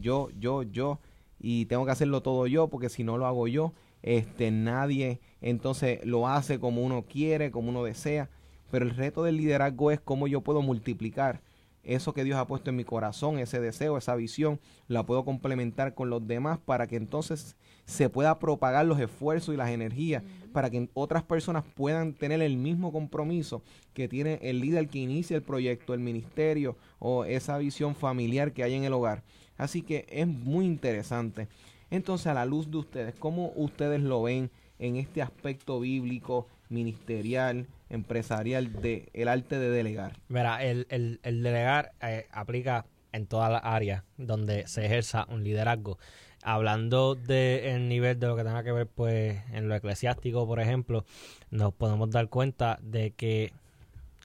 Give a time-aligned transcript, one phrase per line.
[0.00, 0.98] yo, yo, yo,
[1.38, 6.04] y tengo que hacerlo todo yo, porque si no lo hago yo, este, nadie entonces
[6.04, 8.28] lo hace como uno quiere, como uno desea.
[8.70, 11.40] Pero el reto del liderazgo es cómo yo puedo multiplicar
[11.82, 15.94] eso que Dios ha puesto en mi corazón, ese deseo, esa visión, la puedo complementar
[15.94, 17.56] con los demás para que entonces
[17.86, 20.22] se pueda propagar los esfuerzos y las energías
[20.52, 23.62] para que otras personas puedan tener el mismo compromiso
[23.94, 28.62] que tiene el líder que inicia el proyecto, el ministerio o esa visión familiar que
[28.62, 29.22] hay en el hogar.
[29.60, 31.46] Así que es muy interesante.
[31.90, 37.66] Entonces, a la luz de ustedes, ¿cómo ustedes lo ven en este aspecto bíblico, ministerial,
[37.90, 40.16] empresarial de el arte de delegar?
[40.28, 45.44] Mira, el, el, el delegar eh, aplica en todas las áreas donde se ejerza un
[45.44, 45.98] liderazgo.
[46.42, 51.04] Hablando del nivel de lo que tenga que ver pues en lo eclesiástico, por ejemplo,
[51.50, 53.52] nos podemos dar cuenta de que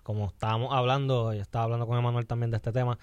[0.01, 2.97] como estábamos hablando, yo estaba hablando con Emanuel también de este tema,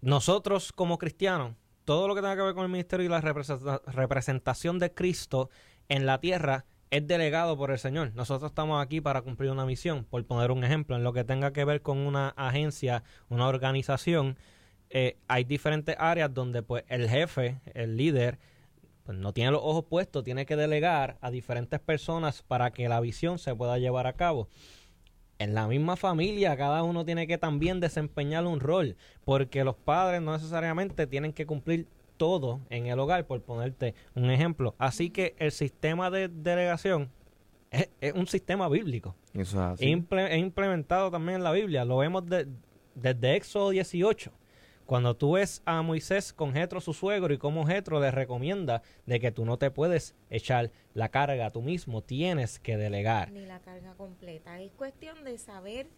[0.00, 4.78] nosotros como cristianos, todo lo que tenga que ver con el ministerio y la representación
[4.78, 5.50] de Cristo
[5.88, 8.12] en la tierra es delegado por el Señor.
[8.14, 11.52] Nosotros estamos aquí para cumplir una misión, por poner un ejemplo, en lo que tenga
[11.52, 14.36] que ver con una agencia, una organización,
[14.90, 18.38] eh, hay diferentes áreas donde pues el jefe, el líder,
[19.04, 23.00] pues no tiene los ojos puestos, tiene que delegar a diferentes personas para que la
[23.00, 24.48] visión se pueda llevar a cabo.
[25.38, 30.20] En la misma familia, cada uno tiene que también desempeñar un rol, porque los padres
[30.20, 31.86] no necesariamente tienen que cumplir
[32.16, 34.74] todo en el hogar, por ponerte un ejemplo.
[34.78, 37.10] Así que el sistema de delegación
[37.70, 39.14] es, un sistema bíblico.
[39.32, 41.84] Eso es, implementado también en la Biblia.
[41.84, 42.24] Lo vemos
[42.94, 44.32] desde Éxodo 18.
[44.88, 49.20] Cuando tú ves a Moisés con Jetro su suegro y cómo Jetro le recomienda de
[49.20, 53.30] que tú no te puedes echar la carga tú mismo, tienes que delegar.
[53.30, 54.58] Ni la carga completa.
[54.58, 55.90] Es cuestión de saber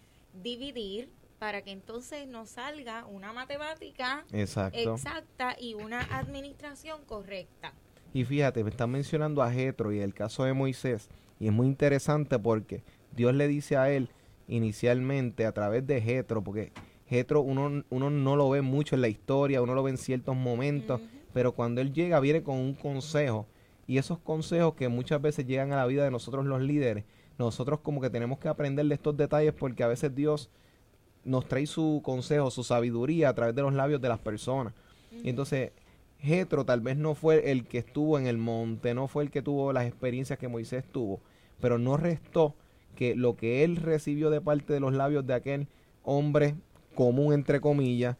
[0.42, 7.72] dividir para que entonces nos salga una matemática exacta y una administración correcta.
[8.12, 11.68] Y fíjate, me están mencionando a Jetro y el caso de Moisés, y es muy
[11.68, 14.10] interesante porque Dios le dice a él
[14.48, 16.72] inicialmente a través de Jetro, porque
[17.10, 20.36] Jetro uno, uno no lo ve mucho en la historia, uno lo ve en ciertos
[20.36, 21.00] momentos,
[21.32, 23.46] pero cuando él llega viene con un consejo,
[23.88, 27.04] y esos consejos que muchas veces llegan a la vida de nosotros los líderes,
[27.36, 30.50] nosotros como que tenemos que aprender de estos detalles porque a veces Dios
[31.24, 34.72] nos trae su consejo, su sabiduría a través de los labios de las personas.
[35.24, 35.72] Y entonces,
[36.20, 39.42] Jetro tal vez no fue el que estuvo en el monte, no fue el que
[39.42, 41.20] tuvo las experiencias que Moisés tuvo,
[41.60, 42.54] pero no restó
[42.94, 45.66] que lo que él recibió de parte de los labios de aquel
[46.04, 46.54] hombre
[46.94, 48.16] común, entre comillas,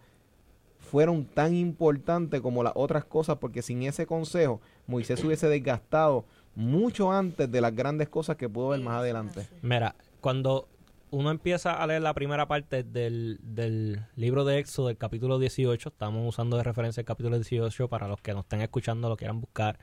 [0.79, 7.13] fueron tan importantes como las otras cosas, porque sin ese consejo, Moisés hubiese desgastado mucho
[7.13, 9.47] antes de las grandes cosas que pudo ver más adelante.
[9.63, 10.69] Mira, cuando
[11.11, 15.89] uno empieza a leer la primera parte del, del libro de Éxodo, del capítulo 18,
[15.89, 19.41] estamos usando de referencia el capítulo 18 para los que nos estén escuchando, lo quieran
[19.41, 19.79] buscar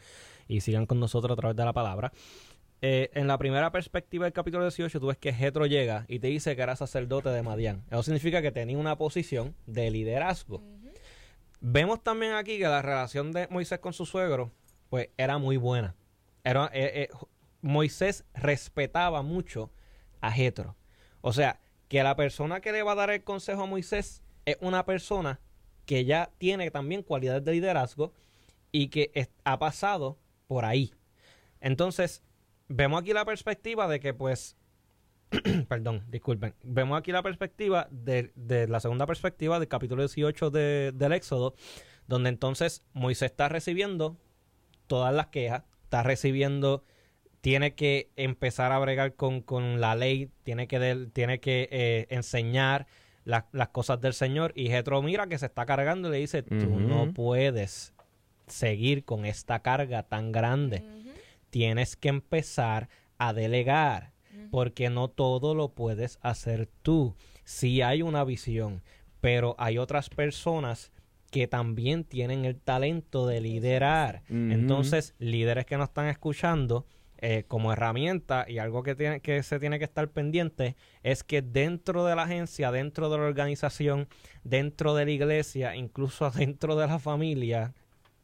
[0.47, 2.11] y sigan con nosotros a través de la palabra.
[2.81, 6.27] Eh, en la primera perspectiva del capítulo 18, tú ves que Jetro llega y te
[6.27, 7.83] dice que era sacerdote de Madián.
[7.89, 10.61] Eso significa que tenía una posición de liderazgo.
[11.59, 14.51] Vemos también aquí que la relación de Moisés con su suegro,
[14.89, 15.95] pues, era muy buena.
[16.43, 17.09] Era, eh, eh,
[17.61, 19.71] Moisés respetaba mucho
[20.21, 20.75] a Jetro.
[21.21, 24.57] O sea, que la persona que le va a dar el consejo a Moisés es
[24.61, 25.39] una persona
[25.87, 28.13] que ya tiene también cualidades de liderazgo
[28.71, 30.93] y que ha pasado por ahí.
[31.59, 32.21] Entonces,
[32.67, 34.57] vemos aquí la perspectiva de que, pues,
[35.67, 38.31] perdón, disculpen, vemos aquí la perspectiva de,
[38.69, 41.55] la segunda perspectiva del capítulo 18 del Éxodo,
[42.07, 44.17] donde entonces Moisés está recibiendo
[44.87, 46.83] todas las quejas, está recibiendo
[47.41, 52.87] tiene que empezar a bregar con, la ley, tiene que, tiene que eh, enseñar
[53.23, 54.51] las cosas del Señor.
[54.55, 57.93] Y Jetro mira que se está cargando y le dice, tú no puedes
[58.47, 60.83] seguir con esta carga tan grande.
[61.49, 64.13] Tienes que empezar a delegar,
[64.51, 67.15] porque no todo lo puedes hacer tú.
[67.43, 68.83] Sí hay una visión,
[69.21, 70.91] pero hay otras personas
[71.31, 74.23] que también tienen el talento de liderar.
[74.29, 76.85] Entonces, líderes que nos están escuchando,
[77.19, 81.41] eh, como herramienta y algo que, tiene, que se tiene que estar pendiente es que
[81.41, 84.07] dentro de la agencia, dentro de la organización,
[84.43, 87.73] dentro de la iglesia, incluso dentro de la familia,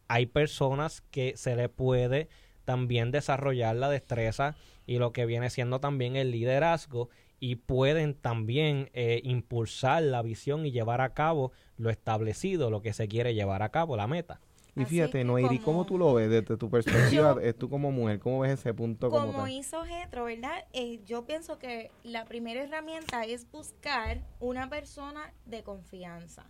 [0.07, 2.29] hay personas que se le puede
[2.63, 4.55] también desarrollar la destreza
[4.85, 10.65] y lo que viene siendo también el liderazgo y pueden también eh, impulsar la visión
[10.65, 14.39] y llevar a cabo lo establecido, lo que se quiere llevar a cabo, la meta.
[14.75, 18.39] Y fíjate, Noiri, ¿cómo tú lo ves desde tu perspectiva, eh, tú como mujer, cómo
[18.39, 19.09] ves ese punto?
[19.09, 20.65] Como, hizo Getro, ¿verdad?
[20.73, 26.49] Eh, yo pienso que la primera herramienta es buscar una persona de confianza.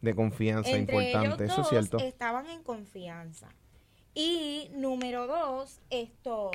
[0.00, 1.98] De confianza, importante, eso es cierto.
[1.98, 3.54] Estaban en confianza.
[4.14, 6.50] Y número dos, esto,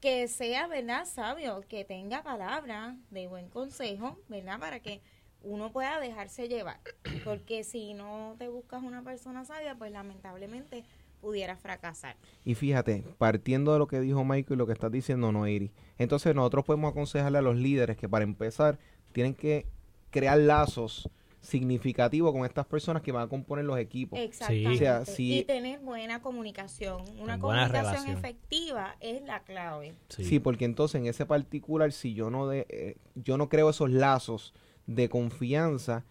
[0.00, 1.06] que sea, ¿verdad?
[1.06, 4.58] Sabio, que tenga palabra de buen consejo, ¿verdad?
[4.58, 5.00] Para que
[5.42, 6.80] uno pueda dejarse llevar.
[7.24, 10.84] Porque si no te buscas una persona sabia, pues lamentablemente
[11.20, 12.16] pudiera fracasar.
[12.44, 16.34] Y fíjate, partiendo de lo que dijo Michael y lo que estás diciendo Noiri, entonces
[16.34, 18.78] nosotros podemos aconsejarle a los líderes que para empezar
[19.12, 19.66] tienen que
[20.10, 21.08] crear lazos
[21.40, 24.18] significativos con estas personas que van a componer los equipos.
[24.18, 25.04] Exactamente.
[25.18, 27.02] y tener buena comunicación.
[27.18, 29.94] Una comunicación efectiva es la clave.
[30.08, 30.38] Sí.
[30.38, 34.54] porque entonces en ese particular, si yo no, de, eh, yo no creo esos lazos
[34.86, 36.04] de confianza,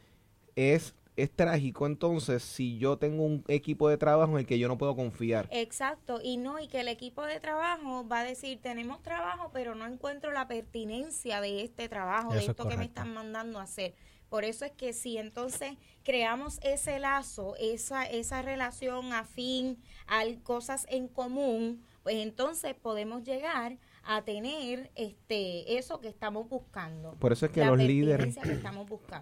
[0.55, 4.67] es es trágico entonces si yo tengo un equipo de trabajo en el que yo
[4.67, 5.47] no puedo confiar.
[5.51, 9.75] Exacto, y no, y que el equipo de trabajo va a decir, tenemos trabajo, pero
[9.75, 13.93] no encuentro la pertinencia de este trabajo, de esto que me están mandando a hacer.
[14.29, 15.73] Por eso es que si entonces
[16.03, 19.77] creamos ese lazo, esa, esa relación afín,
[20.07, 27.13] a cosas en común, pues entonces podemos llegar a tener este eso que estamos buscando.
[27.19, 28.37] Por eso es que los líderes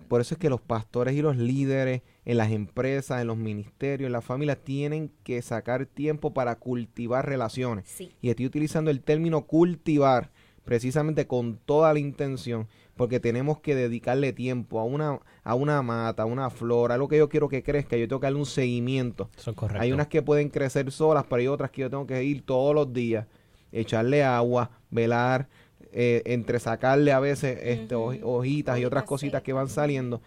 [0.08, 4.08] Por eso es que los pastores y los líderes en las empresas, en los ministerios,
[4.08, 8.00] en las familias tienen que sacar tiempo para cultivar relaciones.
[8.22, 10.32] Y estoy utilizando el término cultivar
[10.64, 16.24] precisamente con toda la intención, porque tenemos que dedicarle tiempo a una, a una mata,
[16.24, 18.46] a una flor, a lo que yo quiero que crezca, yo tengo que darle un
[18.46, 19.30] seguimiento.
[19.80, 22.76] Hay unas que pueden crecer solas, pero hay otras que yo tengo que ir todos
[22.76, 23.26] los días
[23.72, 25.48] echarle agua, velar,
[25.92, 30.22] eh, entre sacarle a veces este, hojitas y otras cositas que van saliendo,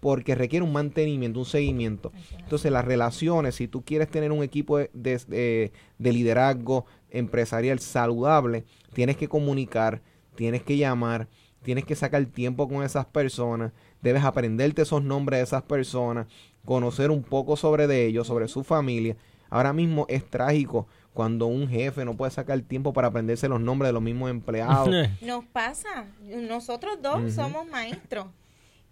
[0.00, 2.12] porque requiere un mantenimiento, un seguimiento.
[2.38, 8.64] Entonces las relaciones, si tú quieres tener un equipo de, de, de liderazgo empresarial saludable,
[8.92, 10.02] tienes que comunicar,
[10.34, 11.28] tienes que llamar,
[11.64, 13.72] tienes que sacar tiempo con esas personas,
[14.02, 16.26] debes aprenderte esos nombres de esas personas,
[16.64, 19.16] conocer un poco sobre de ellos, sobre su familia.
[19.50, 23.88] Ahora mismo es trágico cuando un jefe no puede sacar tiempo para aprenderse los nombres
[23.88, 24.88] de los mismos empleados.
[25.22, 28.26] Nos pasa, nosotros dos somos maestros.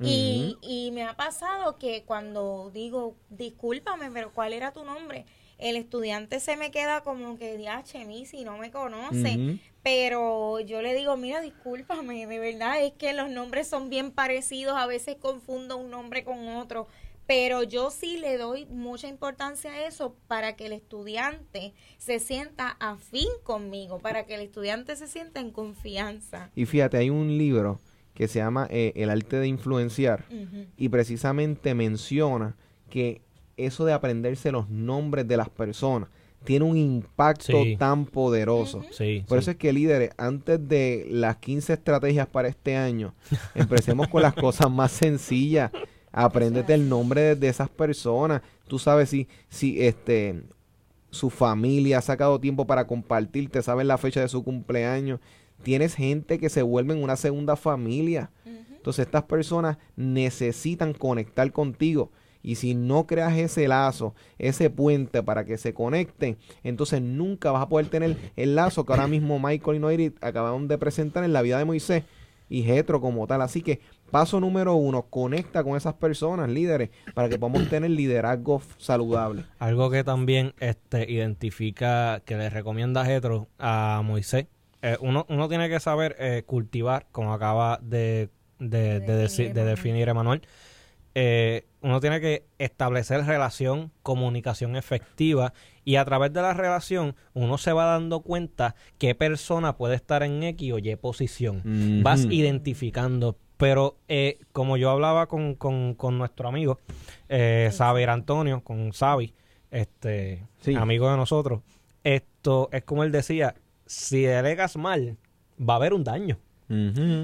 [0.00, 5.26] y, y me ha pasado que cuando digo, discúlpame, pero ¿cuál era tu nombre?
[5.58, 9.60] El estudiante se me queda como que, diache, mí si no me conoce.
[9.82, 14.76] Pero yo le digo, mira, discúlpame, de verdad es que los nombres son bien parecidos,
[14.76, 16.86] a veces confundo un nombre con otro
[17.26, 22.76] pero yo sí le doy mucha importancia a eso para que el estudiante se sienta
[22.80, 26.50] afín conmigo, para que el estudiante se sienta en confianza.
[26.54, 27.80] Y fíjate, hay un libro
[28.14, 30.26] que se llama eh, El arte de influenciar
[30.76, 32.56] y precisamente menciona
[32.90, 33.22] que
[33.56, 36.08] eso de aprenderse los nombres de las personas
[36.44, 38.82] tiene un impacto tan poderoso.
[39.28, 43.14] Por eso es que líderes, antes de las 15 estrategias para este año,
[43.54, 45.70] empecemos con las cosas más sencillas
[46.12, 48.42] Apréndete el nombre de, esas personas.
[48.68, 50.42] Tú sabes si, si este
[51.10, 55.20] su familia ha sacado tiempo para compartirte, sabes la fecha de su cumpleaños.
[55.62, 58.30] Tienes gente que se vuelve en una segunda familia.
[58.44, 62.10] Entonces estas personas necesitan conectar contigo.
[62.42, 67.62] Y si no creas ese lazo, ese puente para que se conecten, entonces nunca vas
[67.62, 71.32] a poder tener el lazo que ahora mismo Michael y Noiri acabaron de presentar en
[71.32, 72.04] la vida de Moisés
[72.48, 73.42] y Jetro como tal.
[73.42, 73.80] Así que
[74.12, 79.44] Paso número uno, conecta con esas personas, líderes, para que podamos tener liderazgo saludable.
[79.58, 84.48] Algo que también este, identifica, que le recomienda Jetro a Moisés,
[84.82, 88.28] eh, uno, uno tiene que saber eh, cultivar, como acaba de,
[88.58, 90.42] de, definir, Emanuel,
[91.14, 95.52] eh, uno tiene que establecer relación, comunicación efectiva
[95.84, 100.22] y a través de la relación uno se va dando cuenta qué persona puede estar
[100.22, 102.02] en X o Y posición.
[102.02, 106.80] Vas identificando pero eh, como yo hablaba con, con, nuestro amigo
[107.28, 109.34] eh, Saber Antonio, con Sabi,
[109.70, 110.42] este
[110.76, 111.62] amigo de nosotros,
[112.02, 113.54] esto es como él decía,
[113.86, 115.16] si delegas mal,
[115.60, 116.38] va a haber un daño.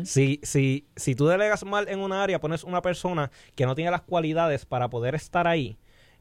[0.04, 3.90] Si, si, si tú delegas mal en una área, pones una persona que no tiene
[3.90, 5.78] las cualidades para poder estar ahí,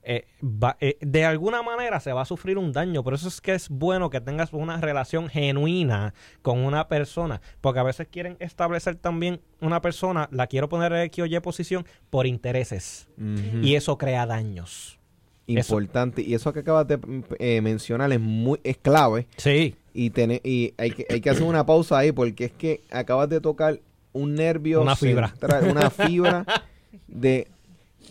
[0.10, 0.26] eh,
[0.80, 3.04] eh, de alguna manera se va a sufrir un daño.
[3.04, 7.42] Por eso es que es bueno que tengas una relación genuina con una persona.
[7.60, 11.38] Porque a veces quieren establecer también una persona, la quiero poner en X o Y
[11.42, 13.10] posición por intereses.
[13.62, 14.98] Y eso crea daños.
[15.48, 16.22] Importante.
[16.22, 17.00] Y eso que acabas de
[17.40, 19.28] eh, mencionar es muy es clave.
[19.38, 19.76] Sí.
[19.94, 20.12] Y,
[20.44, 23.80] y hay, que, hay que hacer una pausa ahí porque es que acabas de tocar
[24.14, 24.82] un nervio.
[24.82, 25.34] Una fibra.
[25.70, 26.46] una fibra
[27.08, 27.48] de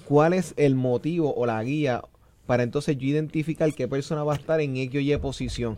[0.07, 2.03] cuál es el motivo o la guía
[2.47, 5.77] para entonces yo identificar qué persona va a estar en X o Y posición.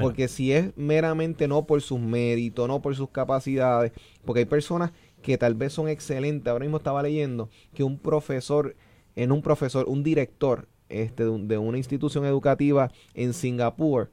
[0.00, 3.92] Porque si es meramente no por sus méritos, no por sus capacidades,
[4.24, 6.50] porque hay personas que tal vez son excelentes.
[6.50, 8.76] Ahora mismo estaba leyendo que un profesor
[9.16, 14.10] en un profesor, un director este, de, una institución educativa en Singapur.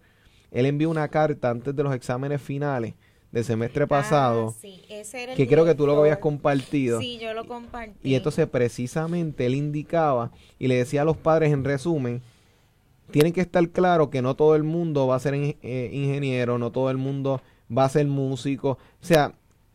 [0.51, 2.93] Él envió una carta antes de los exámenes finales
[3.31, 4.55] del semestre ah, pasado,
[5.35, 7.01] que creo que tú lo habías compartido.
[7.01, 7.97] Sí, yo lo compartí.
[8.01, 12.21] Y entonces precisamente él indicaba y le decía a los padres en resumen,
[13.11, 16.71] tienen que estar claro que no todo el mundo va a ser eh, ingeniero, no
[16.71, 17.41] todo el mundo
[17.75, 18.71] va a ser músico.
[19.01, 19.33] O sea,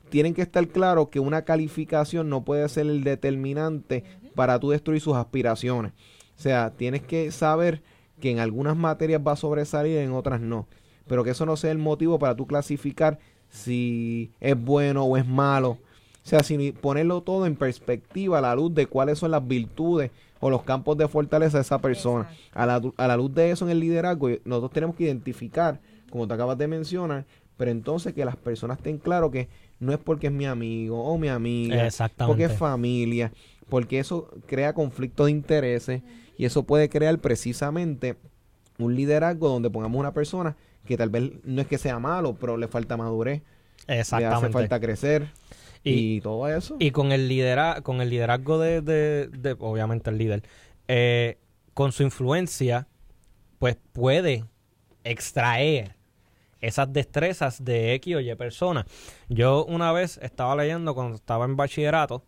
[0.08, 4.04] tienen que estar claro que una calificación no puede ser el determinante
[4.34, 5.92] para tú destruir sus aspiraciones.
[6.40, 7.82] O sea, tienes que saber
[8.18, 10.66] que en algunas materias va a sobresalir, en otras no.
[11.06, 13.18] Pero que eso no sea el motivo para tú clasificar
[13.50, 15.72] si es bueno o es malo.
[15.72, 15.78] O
[16.22, 20.48] sea, si ponerlo todo en perspectiva a la luz de cuáles son las virtudes o
[20.48, 22.30] los campos de fortaleza de esa persona.
[22.54, 25.78] A la, a la luz de eso en el liderazgo, nosotros tenemos que identificar,
[26.08, 27.26] como te acabas de mencionar,
[27.58, 31.18] pero entonces que las personas estén claro que no es porque es mi amigo o
[31.18, 33.30] mi amiga, porque es familia,
[33.68, 36.00] porque eso crea conflicto de intereses
[36.40, 38.16] y eso puede crear precisamente
[38.78, 40.56] un liderazgo donde pongamos una persona
[40.86, 43.42] que tal vez no es que sea malo, pero le falta madurez,
[43.86, 44.40] Exactamente.
[44.40, 45.28] le hace falta crecer.
[45.84, 46.76] Y, todo eso.
[46.78, 50.42] Y con el, lidera con el liderazgo de, de, obviamente el líder,
[50.88, 51.36] eh,
[51.74, 52.88] con su influencia,
[53.58, 54.46] pues puede
[55.04, 55.96] extraer
[56.62, 58.86] esas destrezas de X o Y persona.
[59.28, 62.24] Yo una vez estaba leyendo cuando estaba en bachillerato,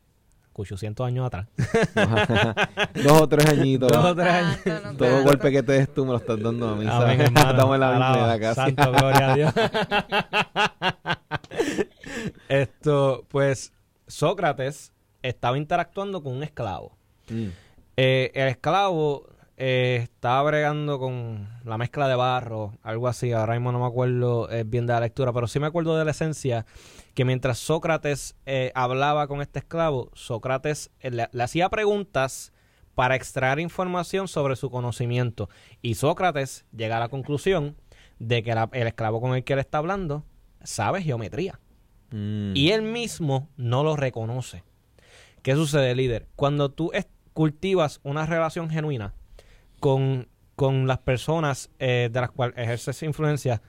[0.54, 1.46] 800 años atrás.
[3.04, 3.90] Dos o tres añitos.
[3.90, 4.58] Dos o tres años.
[4.96, 6.86] Todo golpe que te des tú me lo estás dando a mí.
[6.86, 8.60] Estamos en la misma casi.
[8.60, 9.52] Santo, gloria a Dios.
[12.48, 13.72] Esto, pues,
[14.06, 14.92] Sócrates
[15.22, 16.96] estaba interactuando con un esclavo.
[17.28, 17.48] Mm.
[17.96, 23.32] Eh, el esclavo eh, estaba bregando con la mezcla de barro, algo así.
[23.32, 26.04] Ahora mismo no me acuerdo eh, bien de la lectura, pero sí me acuerdo de
[26.04, 26.66] la esencia
[27.14, 32.52] que mientras Sócrates eh, hablaba con este esclavo, Sócrates le, hacía preguntas
[32.94, 35.48] para extraer información sobre su conocimiento.
[35.80, 37.76] Y Sócrates llega a la conclusión
[38.18, 40.24] de que el esclavo con el que él está hablando
[40.62, 41.58] sabe geometría.
[42.10, 42.52] Mm.
[42.54, 44.62] Y él mismo no lo reconoce.
[45.42, 46.28] ¿Qué sucede, líder?
[46.36, 46.92] Cuando tú
[47.32, 49.14] cultivas una relación genuina,
[49.80, 53.62] con, con las personas eh, de las cuales ejerces influencia,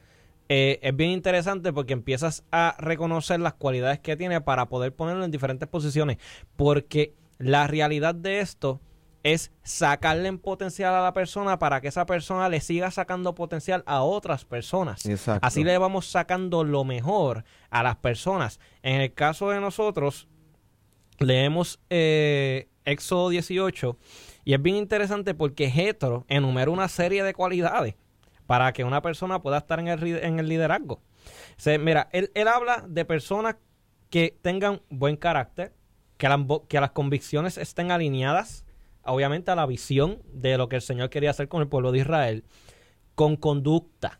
[0.49, 5.23] eh, es bien interesante porque empiezas a reconocer las cualidades que tiene para poder ponerlo
[5.23, 6.17] en diferentes posiciones.
[6.55, 8.81] Porque la realidad de esto
[9.23, 13.83] es sacarle en potencial a la persona para que esa persona le siga sacando potencial
[13.85, 15.03] a otras personas.
[15.41, 18.59] Así le vamos sacando lo mejor a las personas.
[18.81, 20.27] En el caso de nosotros,
[21.19, 23.97] leemos eh, Éxodo 18
[24.43, 27.95] y es bien interesante porque Getro enumera una serie de cualidades
[28.45, 31.01] para que una persona pueda estar en el, en el liderazgo.
[31.79, 33.55] mira, él, habla de personas
[34.09, 35.73] que tengan buen carácter,
[36.17, 36.29] que,
[36.67, 38.65] que las convicciones estén alineadas,
[39.03, 41.99] obviamente, a la visión de lo que el Señor quería hacer con el pueblo de
[41.99, 42.43] Israel,
[43.15, 44.19] con conducta.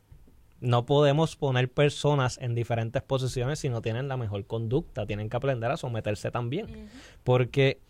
[0.60, 5.06] No podemos poner personas en diferentes posiciones si no tienen la mejor conducta.
[5.06, 6.90] Tienen que aprender a someterse también.
[7.26, 7.82] Porque,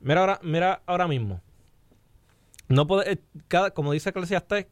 [0.00, 1.42] mira ahora, mira ahora mismo,
[2.68, 4.66] no puede, eh, cada, como dice Eclesiastes,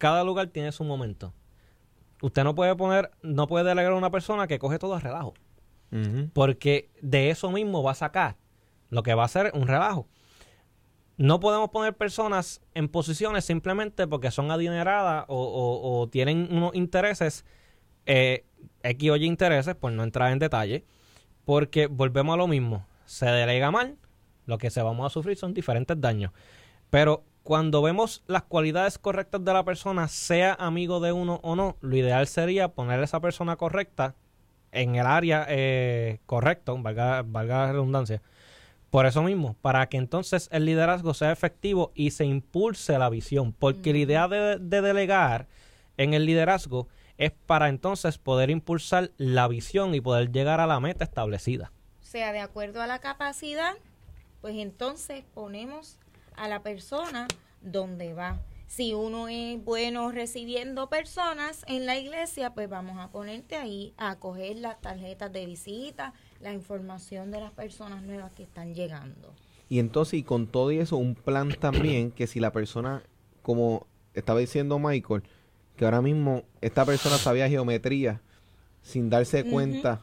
[0.00, 1.34] cada lugar tiene su momento.
[2.22, 5.34] Usted no puede poner, no puede delegar a una persona que coge todo a relajo.
[6.32, 8.36] Porque de eso mismo va a sacar
[8.88, 10.08] lo que va a ser un relajo.
[11.18, 17.44] No podemos poner personas en posiciones simplemente porque son adineradas o, tienen unos intereses,
[18.06, 18.46] eh,
[18.82, 20.86] X o Y intereses, por no entrar en detalle,
[21.44, 22.86] porque volvemos a lo mismo.
[23.04, 23.98] Se delega mal,
[24.46, 26.32] lo que se vamos a sufrir son diferentes daños.
[26.88, 31.76] Pero cuando vemos las cualidades correctas de la persona, sea amigo de uno o no,
[31.80, 34.14] lo ideal sería poner a esa persona correcta
[34.72, 38.22] en el área eh, correcto, valga, valga la redundancia.
[38.90, 43.52] Por eso mismo, para que entonces el liderazgo sea efectivo y se impulse la visión,
[43.52, 45.46] porque la idea de, de delegar
[45.96, 50.80] en el liderazgo es para entonces poder impulsar la visión y poder llegar a la
[50.80, 51.70] meta establecida.
[52.00, 53.74] O sea, de acuerdo a la capacidad,
[54.40, 55.99] pues entonces ponemos
[56.40, 57.28] a la persona
[57.60, 58.40] donde va.
[58.66, 64.16] Si uno es bueno recibiendo personas en la iglesia, pues vamos a ponerte ahí a
[64.16, 69.34] coger las tarjetas de visita, la información de las personas nuevas que están llegando.
[69.68, 73.02] Y entonces, y con todo eso, un plan también que si la persona,
[73.42, 75.24] como estaba diciendo Michael,
[75.76, 78.20] que ahora mismo esta persona sabía geometría
[78.82, 80.00] sin darse cuenta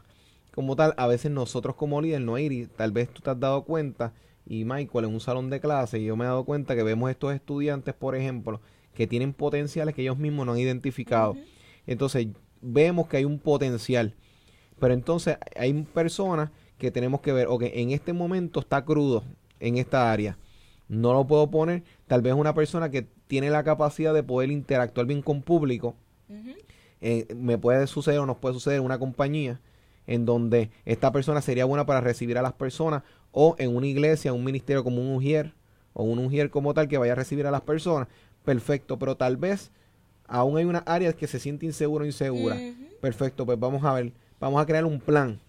[0.54, 3.62] como tal, a veces nosotros como líder, no ir, tal vez tú te has dado
[3.64, 4.12] cuenta
[4.48, 7.10] y Michael en un salón de clase y yo me he dado cuenta que vemos
[7.10, 8.62] estos estudiantes, por ejemplo,
[8.94, 11.36] que tienen potenciales que ellos mismos no han identificado.
[11.86, 12.28] Entonces,
[12.62, 14.14] vemos que hay un potencial.
[14.80, 19.22] Pero entonces hay personas que tenemos que ver, o que en este momento está crudo
[19.60, 20.38] en esta área.
[20.88, 21.82] no lo puedo poner.
[22.06, 25.94] Tal vez una persona que tiene la capacidad de poder interactuar bien con público.
[27.00, 29.60] Eh, me puede suceder o nos puede suceder en una compañía
[30.08, 34.32] en donde esta persona sería buena para recibir a las personas o en una iglesia,
[34.32, 35.54] un ministerio como un ujier
[35.92, 38.08] o un ujier como tal que vaya a recibir a las personas.
[38.44, 39.70] Perfecto, pero tal vez
[40.26, 42.56] aún hay una área que se siente inseguro o insegura.
[43.00, 45.40] Perfecto, pues vamos a ver, vamos a crear un plan.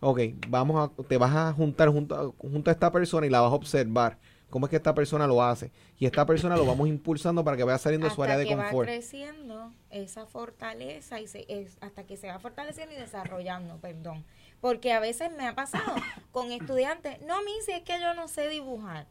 [0.00, 3.52] Ok, vamos a, te vas a juntar junto, junto a esta persona y la vas
[3.52, 4.18] a observar
[4.50, 5.70] cómo es que esta persona lo hace.
[5.98, 8.56] Y esta persona lo vamos impulsando para que vaya saliendo de su área de que
[8.56, 8.88] confort.
[8.88, 14.24] va creciendo esa fortaleza y se, es, hasta que se va fortaleciendo y desarrollando, perdón.
[14.60, 15.94] Porque a veces me ha pasado
[16.32, 19.06] con estudiantes, no, si es que yo no sé dibujar.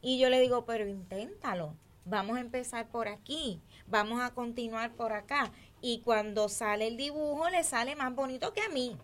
[0.00, 1.74] Y yo le digo, pero inténtalo.
[2.04, 5.52] Vamos a empezar por aquí, vamos a continuar por acá.
[5.82, 8.96] Y cuando sale el dibujo, le sale más bonito que a mí.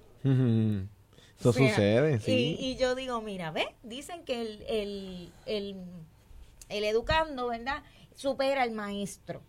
[1.38, 2.57] Eso sucede, sí.
[2.59, 3.67] Y, yo digo, mira, ¿ves?
[3.83, 5.76] Dicen que el, el, el,
[6.71, 7.83] el educando, ¿verdad?
[8.14, 9.43] Supera al maestro.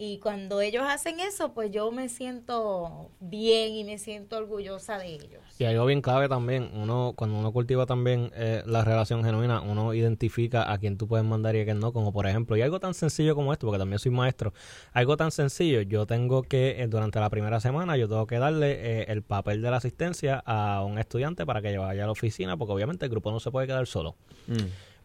[0.00, 5.08] Y cuando ellos hacen eso, pues yo me siento bien y me siento orgullosa de
[5.08, 5.42] ellos.
[5.58, 9.94] Y algo bien clave también, uno cuando uno cultiva también eh, la relación genuina, uno
[9.94, 12.78] identifica a quién tú puedes mandar y a quién no, como por ejemplo, y algo
[12.78, 14.52] tan sencillo como esto, porque también soy maestro,
[14.92, 19.00] algo tan sencillo, yo tengo que, eh, durante la primera semana, yo tengo que darle
[19.00, 22.56] eh, el papel de la asistencia a un estudiante para que vaya a la oficina,
[22.56, 24.14] porque obviamente el grupo no se puede quedar solo.
[24.46, 24.54] Mm.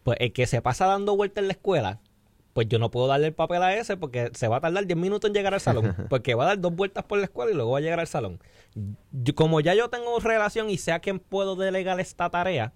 [0.04, 1.98] Pues el que se pasa dando vueltas en la escuela,
[2.54, 4.96] pues yo no puedo darle el papel a ese porque se va a tardar 10
[4.96, 5.94] minutos en llegar al salón.
[6.08, 8.06] Porque va a dar dos vueltas por la escuela y luego va a llegar al
[8.06, 8.40] salón.
[9.34, 12.72] como ya yo tengo relación y sé a quién puedo delegar esta tarea,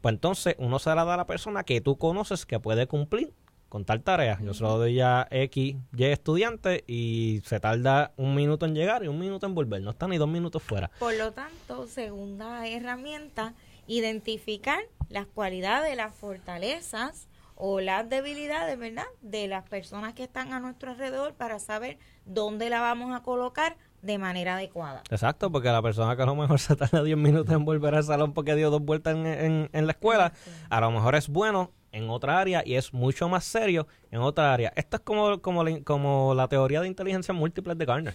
[0.00, 3.34] pues entonces uno se la da a la persona que tú conoces que puede cumplir
[3.68, 4.38] con tal tarea.
[4.42, 9.04] Yo se lo doy a X, Y estudiante y se tarda un minuto en llegar
[9.04, 9.82] y un minuto en volver.
[9.82, 10.90] No está ni dos minutos fuera.
[10.98, 13.52] Por lo tanto, segunda herramienta,
[13.86, 14.80] identificar
[15.10, 17.28] las cualidades, las fortalezas
[17.60, 19.06] o las debilidades, ¿verdad?
[19.20, 23.76] De las personas que están a nuestro alrededor para saber dónde la vamos a colocar
[24.00, 25.02] de manera adecuada.
[25.10, 28.04] Exacto, porque la persona que a lo mejor se tarda 10 minutos en volver al
[28.04, 30.32] salón porque dio dos vueltas en, en, la escuela,
[30.70, 34.54] a lo mejor es bueno en otra área y es mucho más serio en otra
[34.54, 34.72] área.
[34.76, 38.14] Esto es como, como, como la teoría de inteligencia múltiple de Garner.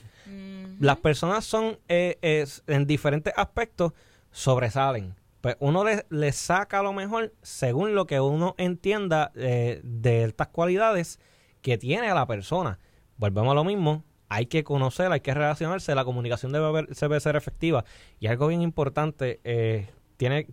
[0.79, 3.91] Las personas son eh, en diferentes aspectos
[4.31, 10.23] sobresalen pues uno le, saca a lo mejor según lo que uno entienda eh, de
[10.23, 11.19] estas cualidades
[11.61, 12.79] que tiene la persona.
[13.17, 17.35] Volvemos a lo mismo, hay que conocer, hay que relacionarse, la comunicación debe, debe ser
[17.35, 17.83] efectiva.
[18.21, 20.47] Y algo bien importante, eh, tiene,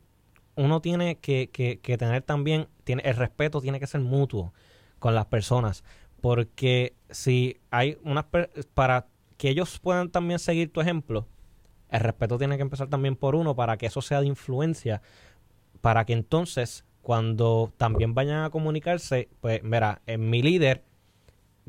[0.56, 4.52] uno tiene que, que, que, tener también, tiene, el respeto tiene que ser mutuo
[4.98, 5.84] con las personas,
[6.20, 8.24] porque si hay unas,
[8.74, 11.28] para que ellos puedan también seguir tu ejemplo,
[11.90, 15.02] el respeto tiene que empezar también por uno para que eso sea de influencia,
[15.80, 20.84] para que entonces cuando también vayan a comunicarse, pues mira, en mi líder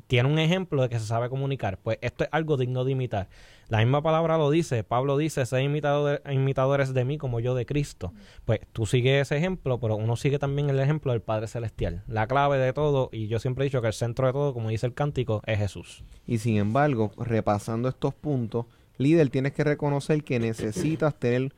[0.08, 3.30] tiene un ejemplo de que se sabe comunicar, pues esto es algo digno de imitar.
[3.70, 7.66] La misma palabra lo dice, Pablo dice, sé imitador, imitadores de mí como yo de
[7.66, 8.12] Cristo.
[8.44, 12.04] Pues tú sigues ese ejemplo, pero uno sigue también el ejemplo del Padre Celestial.
[12.08, 14.68] La clave de todo, y yo siempre he dicho que el centro de todo, como
[14.68, 16.04] dice el cántico, es Jesús.
[16.28, 18.66] Y sin embargo, repasando estos puntos,
[18.98, 21.54] líder, tienes que reconocer que necesitas tener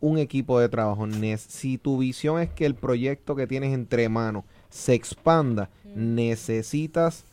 [0.00, 1.06] un equipo de trabajo.
[1.38, 7.24] Si tu visión es que el proyecto que tienes entre manos se expanda, necesitas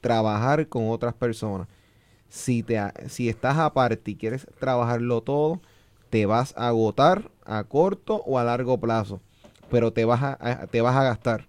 [0.00, 1.68] trabajar con otras personas.
[2.28, 5.60] Si, te, si estás aparte y quieres trabajarlo todo,
[6.10, 9.20] te vas a agotar a corto o a largo plazo,
[9.70, 11.46] pero te vas a, te vas a gastar.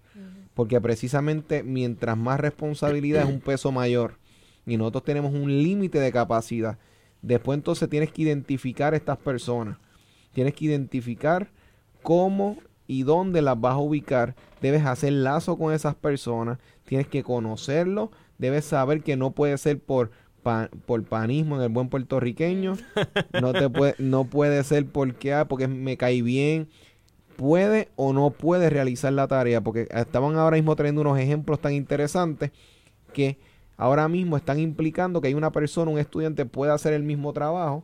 [0.54, 4.18] Porque precisamente mientras más responsabilidad es un peso mayor
[4.66, 6.78] y nosotros tenemos un límite de capacidad,
[7.22, 9.78] Después entonces tienes que identificar estas personas.
[10.32, 11.50] Tienes que identificar
[12.02, 12.56] cómo
[12.86, 14.34] y dónde las vas a ubicar.
[14.60, 16.58] Debes hacer lazo con esas personas.
[16.84, 18.10] Tienes que conocerlo.
[18.38, 20.10] Debes saber que no puede ser por,
[20.86, 22.76] por panismo en el buen puertorriqueño.
[23.40, 26.68] No, te puede, no puede ser porque, ah, porque me cae bien.
[27.36, 29.60] Puede o no puede realizar la tarea.
[29.60, 32.50] Porque estaban ahora mismo trayendo unos ejemplos tan interesantes
[33.12, 33.38] que
[33.80, 37.82] ahora mismo están implicando que hay una persona, un estudiante puede hacer el mismo trabajo,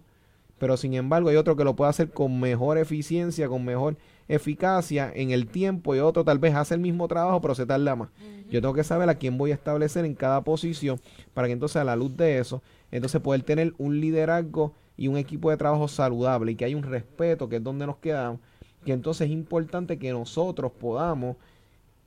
[0.58, 3.96] pero sin embargo hay otro que lo puede hacer con mejor eficiencia, con mejor
[4.28, 7.96] eficacia en el tiempo y otro tal vez hace el mismo trabajo pero se tarda
[7.96, 8.10] más.
[8.50, 11.00] Yo tengo que saber a quién voy a establecer en cada posición
[11.32, 15.16] para que entonces a la luz de eso, entonces poder tener un liderazgo y un
[15.16, 18.40] equipo de trabajo saludable y que hay un respeto, que es donde nos quedamos,
[18.84, 21.36] que entonces es importante que nosotros podamos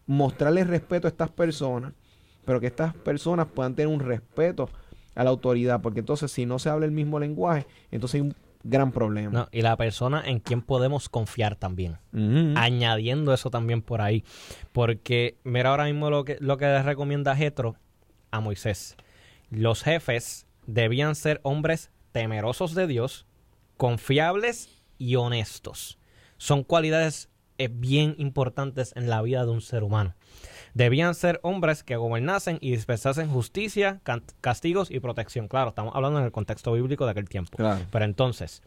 [0.06, 1.94] mostrarle respeto a estas personas
[2.46, 4.70] pero que estas personas puedan tener un respeto
[5.16, 8.92] a la autoridad, porque entonces si no se habla el mismo lenguaje, entonces hay gran
[8.92, 9.32] problema.
[9.32, 11.98] No, y la persona en quien podemos confiar también.
[12.56, 14.24] Añadiendo eso también por ahí.
[14.72, 17.76] Porque mira ahora mismo lo que, lo que le recomienda Jetro
[18.32, 18.96] a Moisés.
[19.50, 23.26] Los jefes debían ser hombres temerosos de Dios,
[23.78, 25.98] confiables y honestos.
[26.38, 27.29] Son cualidades
[27.68, 30.16] bien importantes en la vida de un ser humano.
[30.74, 34.02] Debían ser hombres que gobernasen y dispensasen justicia,
[34.42, 35.48] castigos y protección.
[35.48, 37.58] Claro, estamos hablando en el contexto bíblico de aquel tiempo.
[37.58, 37.84] Claro.
[37.92, 38.62] Pero entonces,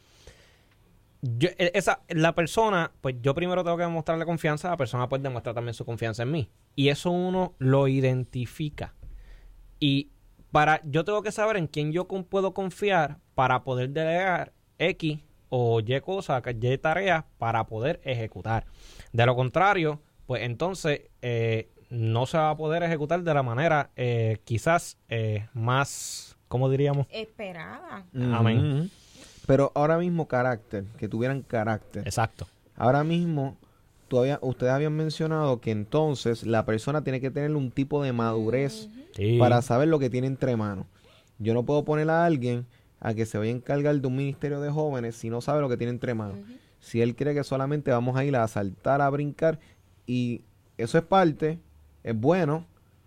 [1.23, 5.23] yo- e- esa, la persona, pues yo primero tengo que demostrarle confianza, la persona pues
[5.23, 6.51] demuestra también su confianza en mí.
[6.75, 8.95] Y eso uno lo identifica.
[9.79, 10.11] Y
[10.51, 15.21] para, yo tengo que saber en quién yo con- puedo confiar para poder delegar X
[15.55, 18.65] o Y cosas, Y tareas para poder ejecutar.
[19.13, 23.91] De lo contrario, pues entonces eh, no se va a poder ejecutar de la manera
[23.95, 27.07] eh, quizás eh, más, ¿cómo diríamos?
[27.11, 28.07] Esperada.
[28.33, 28.91] Amén.
[29.47, 32.07] Pero ahora mismo carácter, que tuvieran carácter.
[32.07, 32.47] Exacto.
[32.75, 33.59] Ahora mismo,
[34.09, 38.89] todavía, ustedes habían mencionado que entonces la persona tiene que tener un tipo de madurez
[39.15, 39.37] Sí.
[39.39, 40.87] para saber lo que tiene entre manos.
[41.39, 42.65] Yo no puedo poner a alguien
[43.03, 45.69] a que se vaya a encargar de un ministerio de jóvenes si no sabe lo
[45.69, 46.39] que tiene entre manos.
[46.79, 49.59] Si él cree que solamente vamos a ir a saltar, a brincar,
[50.07, 50.43] y
[50.79, 51.59] eso es parte,
[52.05, 52.65] es bueno,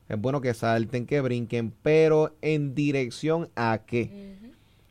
[0.10, 4.36] es bueno que salten, que brinquen, pero en dirección a qué.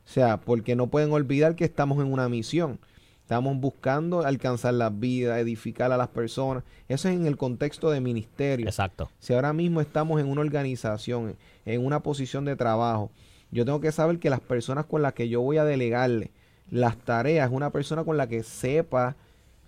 [0.06, 2.78] O sea, porque no pueden olvidar que estamos en una misión.
[3.20, 6.62] Estamos buscando alcanzar las vidas, edificar a las personas.
[6.88, 8.66] Eso es en el contexto de ministerio.
[8.66, 9.10] Exacto.
[9.18, 13.10] Si ahora mismo estamos en una organización, en una posición de trabajo,
[13.54, 16.32] yo tengo que saber que las personas con las que yo voy a delegarle
[16.70, 19.14] las tareas es una persona con la que sepa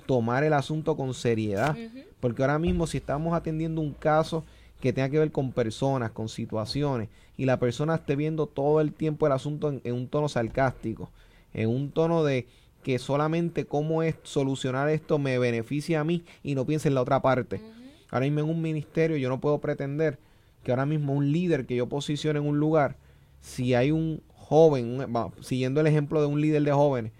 [0.07, 1.77] tomar el asunto con seriedad.
[2.18, 4.44] Porque ahora mismo si estamos atendiendo un caso
[4.81, 8.92] que tenga que ver con personas, con situaciones, y la persona esté viendo todo el
[8.92, 11.11] tiempo el asunto en, en un tono sarcástico,
[11.55, 12.46] en un tono de
[12.83, 17.03] que solamente cómo es solucionar esto me beneficia a mí y no piense en la
[17.03, 17.61] otra parte.
[18.11, 20.18] Ahora mismo en un ministerio yo no puedo pretender
[20.64, 22.96] que ahora mismo un líder que yo posicione en un lugar,
[23.47, 27.13] si hay un joven, un- siguiendo el ejemplo de un líder de jóvenes,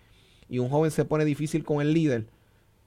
[0.49, 2.27] y un joven se pone difícil con el líder,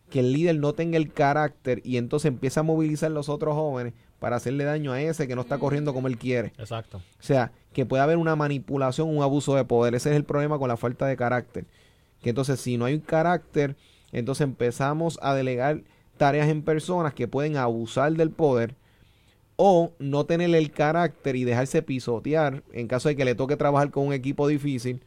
[0.10, 3.94] que el líder no tenga el carácter y entonces empieza a movilizar los otros jóvenes
[4.20, 6.52] para hacerle daño a ese que no está corriendo como él quiere.
[6.58, 6.98] Exacto.
[6.98, 9.96] O sea, que puede haber una manipulación, un abuso de poder.
[9.96, 11.66] Ese es el problema con la falta de carácter.
[12.22, 13.78] Que entonces si no hay un carácter,
[14.12, 15.84] entonces empezamos a delegar
[16.18, 18.76] tareas en personas que pueden abusar del poder
[19.62, 23.92] o no tener el carácter y dejarse pisotear en caso de que le toque trabajar
[23.92, 25.02] con un equipo difícil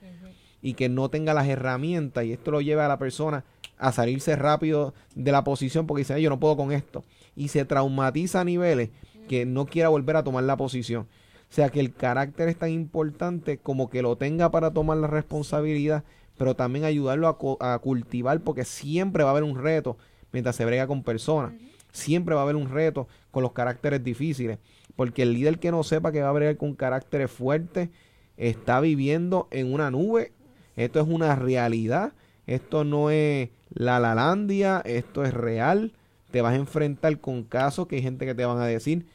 [0.60, 3.44] y que no tenga las herramientas y esto lo lleva a la persona
[3.78, 7.02] a salirse rápido de la posición porque dice, "Ay, yo no puedo con esto
[7.34, 8.90] y se traumatiza a niveles
[9.26, 11.04] que no quiera volver a tomar la posición.
[11.04, 15.06] O sea que el carácter es tan importante como que lo tenga para tomar la
[15.06, 16.04] responsabilidad,
[16.36, 19.96] pero también ayudarlo a, a cultivar porque siempre va a haber un reto
[20.30, 21.54] mientras se brega con personas.
[21.92, 24.58] Siempre va a haber un reto con los caracteres difíciles,
[24.96, 27.90] porque el líder que no sepa que va a bregar con caracteres fuertes
[28.36, 30.32] está viviendo en una nube.
[30.76, 32.12] Esto es una realidad.
[32.46, 35.92] Esto no es la lalandia, esto es real.
[36.30, 39.06] Te vas a enfrentar con casos que hay gente que te van a decir,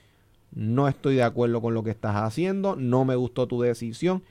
[0.51, 4.23] no estoy de acuerdo con lo que estás haciendo, no me gustó tu decisión.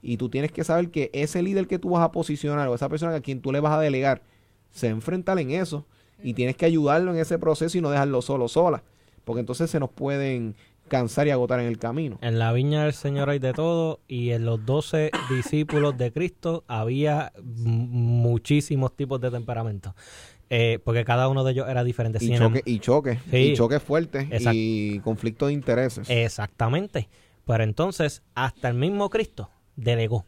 [0.00, 2.88] Y tú tienes que saber que ese líder que tú vas a posicionar o esa
[2.88, 4.22] persona a quien tú le vas a delegar,
[4.70, 5.86] se enfrentar en eso.
[6.22, 8.82] Y tienes que ayudarlo en ese proceso y no dejarlo solo, sola.
[9.24, 10.54] Porque entonces se nos pueden
[10.88, 12.18] cansar y agotar en el camino.
[12.22, 16.64] En la viña del Señor hay de todo y en los doce discípulos de Cristo
[16.66, 19.94] había muchísimos tipos de temperamento.
[20.50, 22.18] Eh, porque cada uno de ellos era diferente.
[22.24, 23.36] Y choque, y choque, Sí.
[23.36, 26.08] y choque fuerte, y conflicto de intereses.
[26.08, 27.08] Exactamente.
[27.46, 30.24] Pero entonces, hasta el mismo Cristo delegó.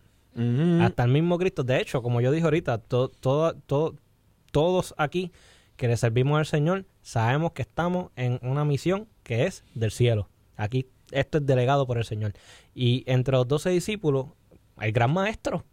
[0.81, 1.65] Hasta el mismo Cristo.
[1.65, 3.95] De hecho, como yo dije ahorita, to- todo- todo-
[4.53, 5.33] todos aquí
[5.81, 10.29] que le servimos al Señor sabemos que estamos en una misión que es del cielo.
[10.59, 12.35] Aquí esto es delegado por el Señor.
[12.75, 14.27] Y entre los doce discípulos,
[14.79, 15.65] el gran maestro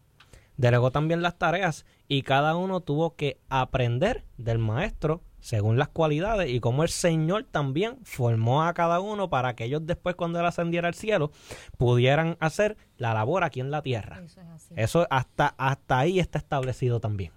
[0.56, 6.52] delegó también las tareas y cada uno tuvo que aprender del maestro según las cualidades
[6.52, 10.46] y como el Señor también formó a cada uno para que ellos después cuando él
[10.46, 11.32] ascendiera al cielo
[11.78, 14.22] pudieran hacer la labor aquí en la tierra.
[14.24, 14.74] Eso es así.
[14.78, 17.34] Eso hasta, hasta ahí está establecido también.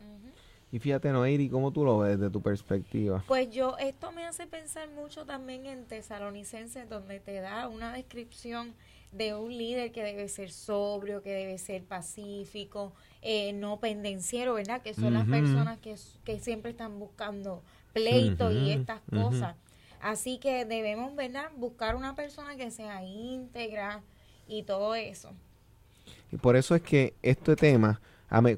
[0.73, 3.25] Y fíjate, Noiri, ¿cómo tú lo ves desde tu perspectiva?
[3.27, 8.75] Pues yo, esto me hace pensar mucho también en Tesalonicenses, donde te da una descripción
[9.11, 14.83] de un líder que debe ser sobrio, que debe ser pacífico, eh, no pendenciero, ¿verdad?
[14.83, 19.57] Que son las personas que, que siempre están buscando pleitos y estas cosas.
[20.01, 21.51] Así que debemos, ¿verdad?
[21.57, 24.03] Buscar una persona que sea íntegra
[24.47, 25.33] y todo eso.
[26.31, 28.01] Y por eso es que este tema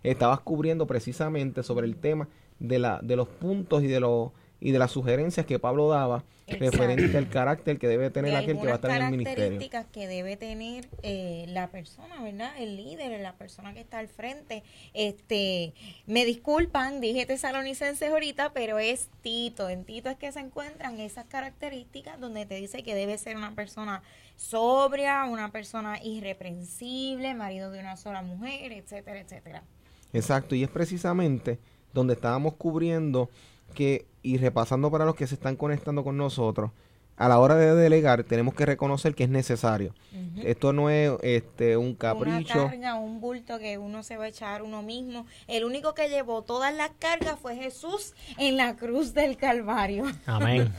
[0.01, 2.27] Estabas cubriendo precisamente sobre el tema
[2.57, 4.31] de, la, de los puntos y de los
[4.63, 8.65] y de las sugerencias que Pablo daba referente al carácter que debe tener aquel que
[8.65, 9.43] va a estar en el ministerio.
[9.43, 12.53] características que debe tener eh, la persona, ¿verdad?
[12.57, 14.63] El líder, la persona que está al frente.
[14.93, 15.73] Este,
[16.07, 19.67] me disculpan, dije tesalonicenses ahorita, pero es Tito.
[19.67, 23.55] En Tito es que se encuentran esas características donde te dice que debe ser una
[23.55, 24.01] persona
[24.37, 29.63] sobria, una persona irreprensible, marido de una sola mujer, etcétera, etcétera.
[30.13, 31.59] Exacto, y es precisamente
[31.93, 33.29] donde estábamos cubriendo
[33.73, 36.71] que, y repasando para los que se están conectando con nosotros,
[37.15, 39.93] a la hora de delegar tenemos que reconocer que es necesario.
[40.43, 42.61] Esto no es este un capricho.
[42.61, 45.27] Una carga, un bulto que uno se va a echar uno mismo.
[45.47, 50.05] El único que llevó todas las cargas fue Jesús en la cruz del Calvario.
[50.25, 50.73] Amén.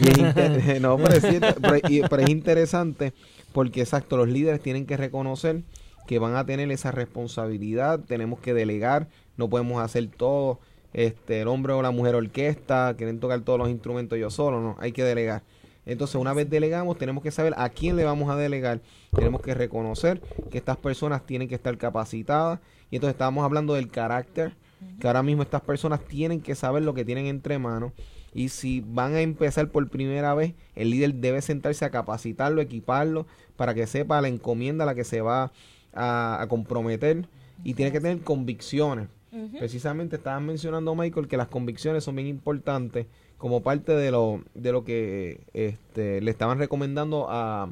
[0.80, 3.12] no, pero es, pero es interesante
[3.52, 5.62] porque exacto, los líderes tienen que reconocer
[6.06, 10.60] que van a tener esa responsabilidad, tenemos que delegar, no podemos hacer todo
[10.92, 14.76] este, el hombre o la mujer orquesta, quieren tocar todos los instrumentos yo solo, no,
[14.80, 15.42] hay que delegar.
[15.86, 18.80] Entonces, una vez delegamos, tenemos que saber a quién le vamos a delegar.
[19.14, 22.60] Tenemos que reconocer que estas personas tienen que estar capacitadas.
[22.90, 24.54] Y entonces estábamos hablando del carácter,
[25.00, 27.92] que ahora mismo estas personas tienen que saber lo que tienen entre manos.
[28.32, 33.26] Y si van a empezar por primera vez, el líder debe sentarse a capacitarlo, equiparlo,
[33.56, 35.50] para que sepa la encomienda a la que se va
[35.92, 37.26] a, a comprometer.
[37.64, 39.08] Y tiene que tener convicciones
[39.58, 43.06] Precisamente estaban mencionando, Michael, que las convicciones son bien importantes
[43.38, 47.70] como parte de lo, de lo que este, le estaban recomendando a,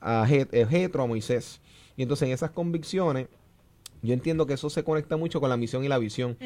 [0.00, 1.60] a Jetro, a Moisés.
[1.96, 3.28] Y entonces en esas convicciones,
[4.02, 6.36] yo entiendo que eso se conecta mucho con la misión y la visión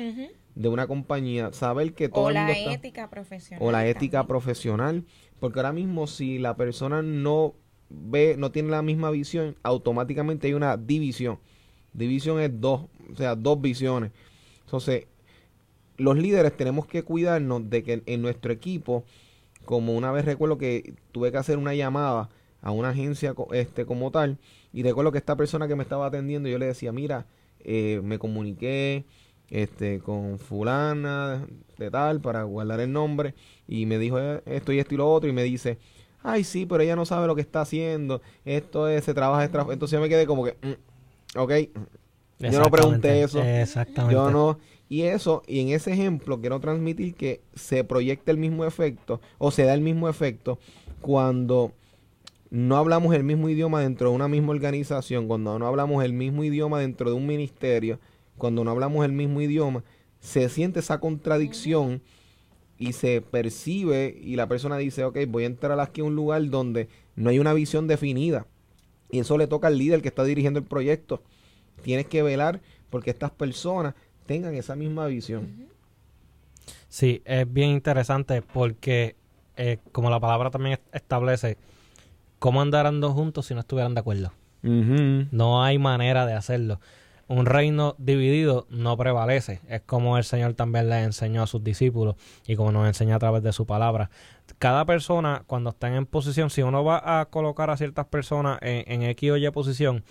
[0.54, 1.52] de una compañía.
[1.52, 3.66] Saber que todo o la ética profesional.
[3.66, 5.04] O la ética profesional.
[5.40, 7.54] Porque ahora mismo si la persona no
[7.90, 11.38] ve, no tiene la misma visión, automáticamente hay una división.
[11.92, 14.12] División es dos, o sea, dos visiones.
[14.68, 15.06] Entonces,
[15.96, 19.02] los líderes tenemos que cuidarnos de que en nuestro equipo,
[19.64, 22.28] como una vez recuerdo que tuve que hacer una llamada
[22.60, 24.36] a una agencia este como tal,
[24.74, 27.24] y recuerdo que esta persona que me estaba atendiendo, yo le decía, mira,
[27.60, 29.06] eh, me comuniqué
[29.48, 31.46] este con fulana
[31.78, 33.34] de tal para guardar el nombre
[33.66, 35.78] y me dijo esto y esto y lo otro y me dice
[36.22, 39.90] ay sí pero ella no sabe lo que está haciendo esto es se trabaja entonces
[39.92, 41.52] yo me quedé como que mm, ok
[42.38, 43.42] yo no pregunté eso.
[43.42, 44.14] Exactamente.
[44.14, 44.58] Yo no.
[44.88, 49.50] Y eso, y en ese ejemplo quiero transmitir que se proyecta el mismo efecto o
[49.50, 50.58] se da el mismo efecto
[51.02, 51.72] cuando
[52.50, 56.42] no hablamos el mismo idioma dentro de una misma organización, cuando no hablamos el mismo
[56.42, 57.98] idioma dentro de un ministerio,
[58.38, 59.84] cuando no hablamos el mismo idioma,
[60.20, 62.00] se siente esa contradicción
[62.78, 66.48] y se percibe y la persona dice, ok, voy a entrar aquí a un lugar
[66.48, 68.46] donde no hay una visión definida.
[69.10, 71.22] Y eso le toca al líder que está dirigiendo el proyecto
[71.82, 72.60] tienes que velar
[72.90, 73.94] porque estas personas
[74.26, 75.68] tengan esa misma visión.
[76.88, 79.16] Sí, es bien interesante porque,
[79.56, 81.56] eh, como la palabra también establece,
[82.38, 84.32] ¿cómo andarán dos juntos si no estuvieran de acuerdo?
[84.62, 86.80] No hay manera de hacerlo.
[87.28, 89.60] Un reino dividido no prevalece.
[89.68, 93.18] Es como el Señor también le enseñó a sus discípulos y como nos enseña a
[93.18, 94.10] través de su palabra.
[94.58, 98.90] Cada persona, cuando está en posición, si uno va a colocar a ciertas personas en,
[98.90, 100.04] en X o Y posición,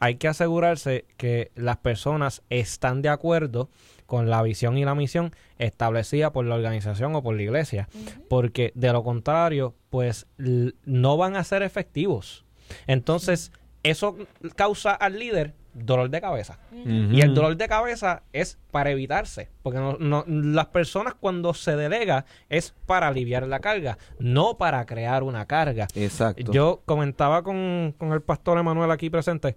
[0.00, 3.68] hay que asegurarse que las personas están de acuerdo
[4.06, 7.88] con la visión y la misión establecida por la organización o por la iglesia,
[8.28, 12.44] porque de lo contrario, pues no van a ser efectivos.
[12.86, 14.16] Entonces, eso
[14.54, 16.58] causa al líder dolor de cabeza.
[16.72, 22.24] Y el dolor de cabeza es para evitarse, porque no, las personas cuando se delega
[22.48, 25.88] es para aliviar la carga, no para crear una carga.
[25.94, 26.52] Exacto.
[26.52, 29.56] Yo comentaba con, con el pastor Emanuel aquí presente,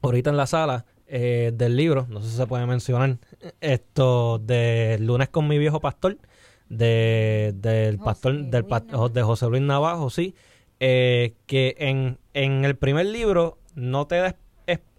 [0.00, 3.18] ahorita en la sala, eh, del libro, no sé si se puede mencionar,
[3.60, 6.18] esto de Lunes con mi viejo pastor,
[6.68, 8.64] de, del pastor, del
[9.12, 10.34] de José Luis Navajo, sí,
[10.80, 14.34] eh, que en, en el primer libro no te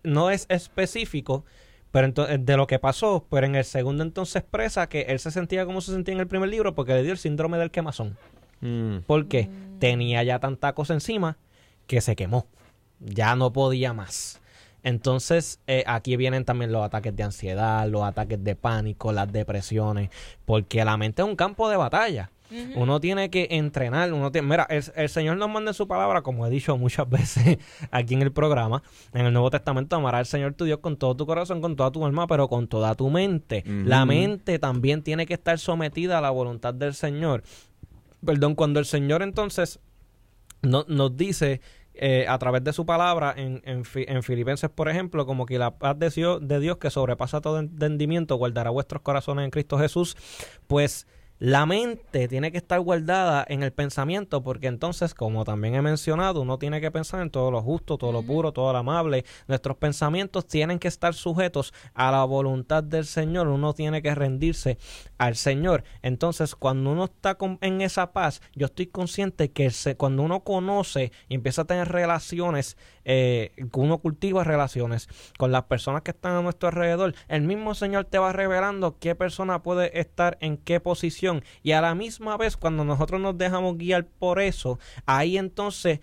[0.03, 1.45] no es específico,
[1.91, 5.31] pero entonces, de lo que pasó, pero en el segundo entonces expresa que él se
[5.31, 8.17] sentía como se sentía en el primer libro porque le dio el síndrome del quemazón.
[8.61, 8.99] Mm.
[9.05, 9.79] Porque mm.
[9.79, 11.37] tenía ya tanta cosa encima
[11.85, 12.47] que se quemó.
[12.99, 14.41] Ya no podía más.
[14.83, 20.09] Entonces, eh, aquí vienen también los ataques de ansiedad, los ataques de pánico, las depresiones,
[20.45, 22.31] porque la mente es un campo de batalla.
[22.75, 26.45] Uno tiene que entrenar, uno tiene, mira, el, Señor nos manda en su palabra, como
[26.45, 27.57] he dicho muchas veces
[27.91, 31.15] aquí en el programa, en el Nuevo Testamento, amará al Señor tu Dios con todo
[31.15, 33.63] tu corazón, con toda tu alma, pero con toda tu mente.
[33.65, 37.43] La mente también tiene que estar sometida a la voluntad del Señor.
[38.25, 39.79] Perdón, cuando el Señor entonces
[40.61, 41.61] no, nos dice
[41.95, 45.77] eh, a través de su palabra en, en, en, Filipenses, por ejemplo, como que la
[45.77, 50.17] paz de Dios, de Dios que sobrepasa todo entendimiento guardará vuestros corazones en Cristo Jesús,
[50.65, 51.05] pues
[51.39, 56.41] la mente tiene que estar guardada en el pensamiento porque entonces, como también he mencionado,
[56.41, 59.25] uno tiene que pensar en todo lo justo, todo lo puro, todo lo amable.
[59.47, 63.47] Nuestros pensamientos tienen que estar sujetos a la voluntad del Señor.
[63.47, 64.77] Uno tiene que rendirse
[65.17, 65.83] al Señor.
[66.01, 71.35] Entonces, cuando uno está en esa paz, yo estoy consciente que cuando uno conoce y
[71.35, 76.69] empieza a tener relaciones, eh, uno cultiva relaciones con las personas que están a nuestro
[76.69, 81.32] alrededor, el mismo Señor te va revelando qué persona puede estar en qué posición
[81.63, 85.99] y a la misma vez cuando nosotros nos dejamos guiar por eso, ahí entonces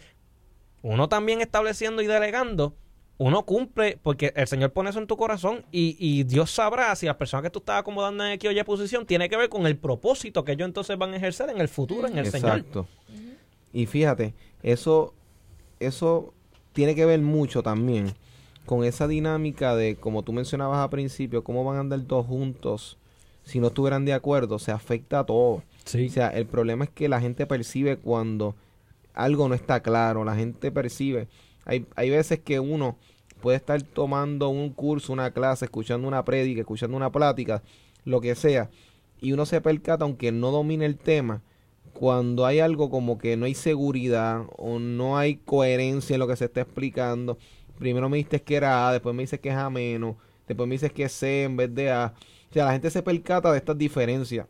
[0.83, 2.75] uno también estableciendo y delegando,
[3.19, 7.19] uno cumple, porque el Señor pone eso en tu corazón y, Dios sabrá si la
[7.19, 10.53] persona que tú estás acomodando en aquella posición tiene que ver con el propósito que
[10.53, 12.89] ellos entonces van a ejercer en el futuro, en el Exacto.
[13.75, 15.13] Y fíjate, eso,
[15.81, 16.33] eso
[16.73, 18.15] tiene que ver mucho también
[18.65, 22.97] con esa dinámica de, como tú mencionabas al principio, cómo van a andar todos juntos
[23.51, 25.63] si no estuvieran de acuerdo, se afecta a todo.
[26.09, 28.55] O sea, el problema es que la gente percibe cuando
[29.13, 31.29] algo no está claro, la gente percibe.
[31.65, 32.97] Hay, hay veces que uno
[33.41, 37.63] puede estar tomando un curso, una clase, escuchando una prédica, escuchando una plática,
[38.05, 38.71] lo que sea,
[39.21, 41.43] y uno se percata, aunque no domine el tema,
[41.93, 46.37] cuando hay algo como que no hay seguridad o no hay coherencia en lo que
[46.37, 47.37] se está explicando.
[47.79, 50.77] Primero me dices que era A, después me dices que es A menos, después me
[50.77, 52.15] dices que es C en vez de A.
[52.51, 54.47] O sea, la gente se percata de estas diferencias.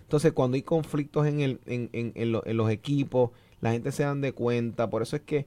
[0.00, 4.20] Entonces, cuando hay conflictos en, el, en, en, en, los equipos, la gente se dan
[4.20, 4.90] de cuenta.
[4.90, 5.46] Por eso es que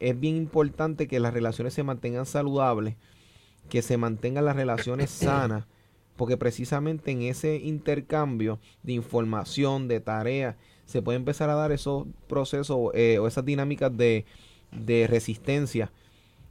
[0.00, 2.96] es bien importante que las relaciones se mantengan saludables,
[3.68, 5.66] que se mantengan las relaciones sanas,
[6.16, 12.06] porque precisamente en ese intercambio de información, de tareas, se puede empezar a dar esos
[12.26, 14.24] procesos eh, o esas dinámicas de,
[14.72, 15.92] de resistencia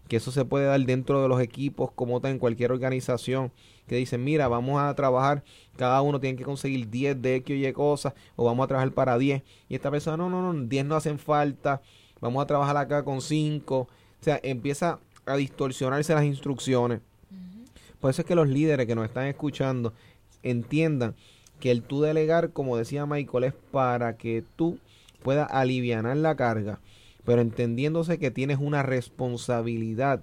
[0.08, 3.52] que eso se puede dar dentro de los equipos como está en cualquier organización
[3.88, 5.44] que dicen mira vamos a trabajar
[5.76, 8.92] cada uno tiene que conseguir 10 de X o Y cosas o vamos a trabajar
[8.92, 11.82] para 10 y esta persona no no no 10 no hacen falta
[12.20, 13.88] vamos a trabajar acá con 5 o
[14.22, 17.02] sea empieza a distorsionarse las instrucciones.
[18.00, 19.94] Por eso es que los líderes que nos están escuchando
[20.44, 21.16] entiendan
[21.60, 24.78] que el tú delegar como decía Michael es para que tú
[25.24, 26.80] puedas aliviar la carga
[27.26, 30.22] pero entendiéndose que tienes una responsabilidad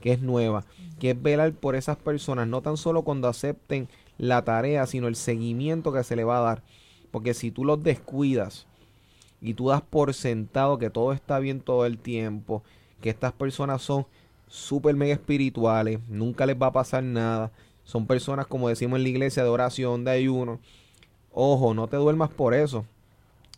[0.00, 0.64] que es nueva,
[0.98, 5.16] que es velar por esas personas, no tan solo cuando acepten la tarea, sino el
[5.16, 6.62] seguimiento que se le va a dar.
[7.10, 8.66] Porque si tú los descuidas
[9.40, 12.62] y tú das por sentado que todo está bien todo el tiempo,
[13.00, 14.06] que estas personas son
[14.46, 17.50] súper mega espirituales, nunca les va a pasar nada,
[17.84, 20.60] son personas como decimos en la iglesia de oración, de ayuno,
[21.32, 22.84] ojo, no te duermas por eso.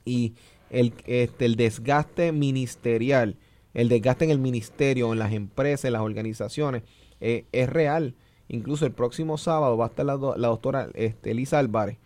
[0.04, 0.34] Y
[0.70, 3.36] el, este, el desgaste ministerial,
[3.74, 6.82] el desgaste en el ministerio, en las empresas, en las organizaciones,
[7.20, 8.14] eh, es real.
[8.48, 11.98] Incluso el próximo sábado va a estar la, doctora este, Elisa Álvarez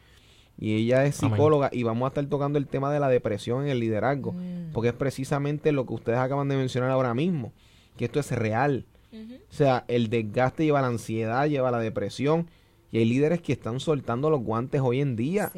[0.59, 3.69] y ella es psicóloga y vamos a estar tocando el tema de la depresión en
[3.69, 4.73] el liderazgo, mm.
[4.73, 7.53] porque es precisamente lo que ustedes acaban de mencionar ahora mismo.
[7.97, 8.87] que esto es real.
[9.13, 12.51] O sea, el desgaste lleva a la ansiedad, lleva a la depresión.
[12.93, 15.51] Y hay líderes que están soltando los guantes hoy en día.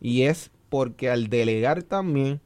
[0.00, 2.40] Y es porque al delegar también,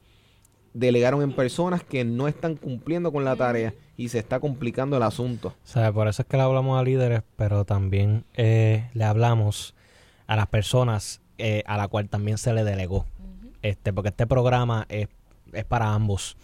[0.75, 5.03] delegaron en personas que no están cumpliendo con la tarea y se está complicando el
[5.03, 5.49] asunto.
[5.49, 9.75] O sea, por eso es que le hablamos a líderes, pero también eh, le hablamos
[10.27, 13.07] a las personas eh, a la cual también se le delegó.
[13.62, 15.09] este Porque este programa es,
[15.53, 16.37] es para ambos.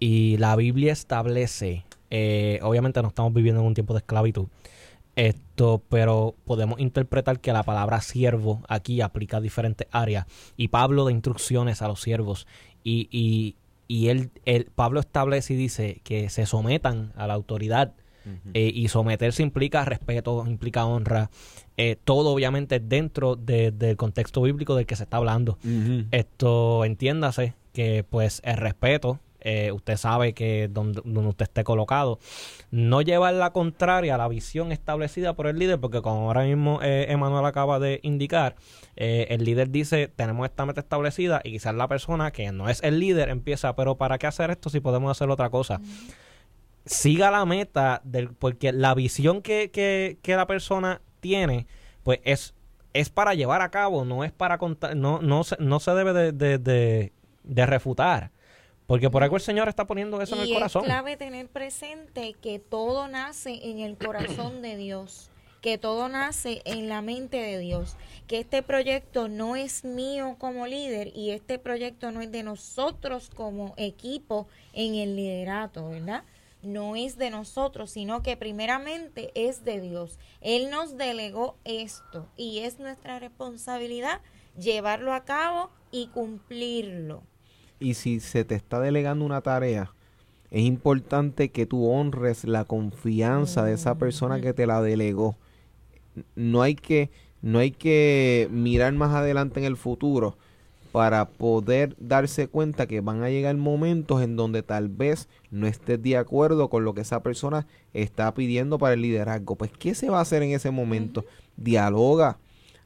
[0.00, 4.46] Y la Biblia establece eh, obviamente no estamos viviendo en un tiempo de esclavitud.
[5.16, 10.26] Esto, pero podemos interpretar que la palabra siervo aquí aplica a diferentes áreas.
[10.56, 12.46] Y Pablo da instrucciones a los siervos.
[12.88, 14.30] Y, y, y él,
[14.74, 17.92] Pablo establece y dice que se sometan a la autoridad.
[18.52, 21.30] Eh, y someterse implica respeto, implica honra.
[21.78, 25.58] Eh, todo obviamente dentro del contexto bíblico del que se está hablando.
[26.10, 32.18] Esto, entiéndase que pues el respeto eh, usted sabe que donde, usted esté colocado,
[32.70, 36.80] no llevar la contraria a la visión establecida por el líder, porque como ahora mismo
[36.82, 38.56] eh, Emanuel acaba de indicar,
[38.96, 42.82] eh, el líder dice, tenemos esta meta establecida y quizás la persona que no es
[42.82, 45.80] el líder empieza, pero ¿para qué hacer esto si podemos hacer otra cosa?
[46.84, 51.66] Siga la meta, del, porque la visión que, que, que la persona tiene,
[52.02, 52.54] pues es
[52.94, 56.32] es para llevar a cabo, no es para contar, no, no, se, no se debe
[56.32, 57.12] de,
[57.44, 58.32] de refutar.
[58.88, 60.82] Porque por algo el Señor está poniendo eso en el corazón.
[60.82, 65.30] Es clave tener presente que todo nace en el corazón de Dios,
[65.60, 70.66] que todo nace en la mente de Dios, que este proyecto no es mío como
[70.66, 76.24] líder y este proyecto no es de nosotros como equipo en el liderato, ¿verdad?
[76.62, 80.18] No es de nosotros, sino que primeramente es de Dios.
[80.40, 84.22] Él nos delegó esto y es nuestra responsabilidad
[84.58, 87.22] llevarlo a cabo y cumplirlo.
[87.80, 89.92] Y si se te está delegando una tarea,
[90.50, 95.36] es importante que tú honres la confianza de esa persona que te la delegó.
[96.34, 97.10] No hay que,
[97.42, 100.36] no hay que mirar más adelante en el futuro
[100.90, 106.02] para poder darse cuenta que van a llegar momentos en donde tal vez no estés
[106.02, 109.54] de acuerdo con lo que esa persona está pidiendo para el liderazgo.
[109.54, 111.24] Pues, ¿qué se va a hacer en ese momento?
[111.56, 112.38] Dialoga,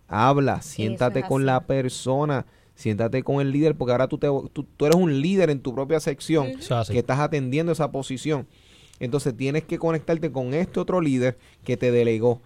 [0.09, 2.45] habla, siéntate con la persona
[2.75, 6.01] siéntate con el líder porque ahora tú, te, tú, eres un líder en tu propia
[6.01, 6.53] sección
[6.91, 8.47] que estás atendiendo esa posición.
[9.01, 12.41] Entonces tienes que conectarte con este otro líder que te delegó.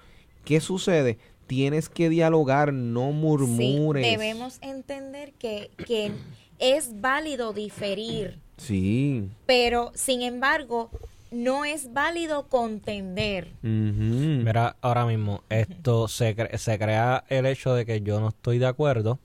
[0.44, 1.18] ¿Qué sucede?
[1.46, 4.04] Tienes que dialogar, no murmures.
[4.04, 6.12] debemos entender que, que
[6.58, 8.38] es válido diferir.
[8.56, 9.28] Sí.
[9.44, 10.90] Pero, sin embargo,
[11.30, 13.52] no es válido contender.
[13.62, 18.66] Mira, ahora mismo, esto se, se crea el hecho de que yo no estoy de
[18.66, 19.18] acuerdo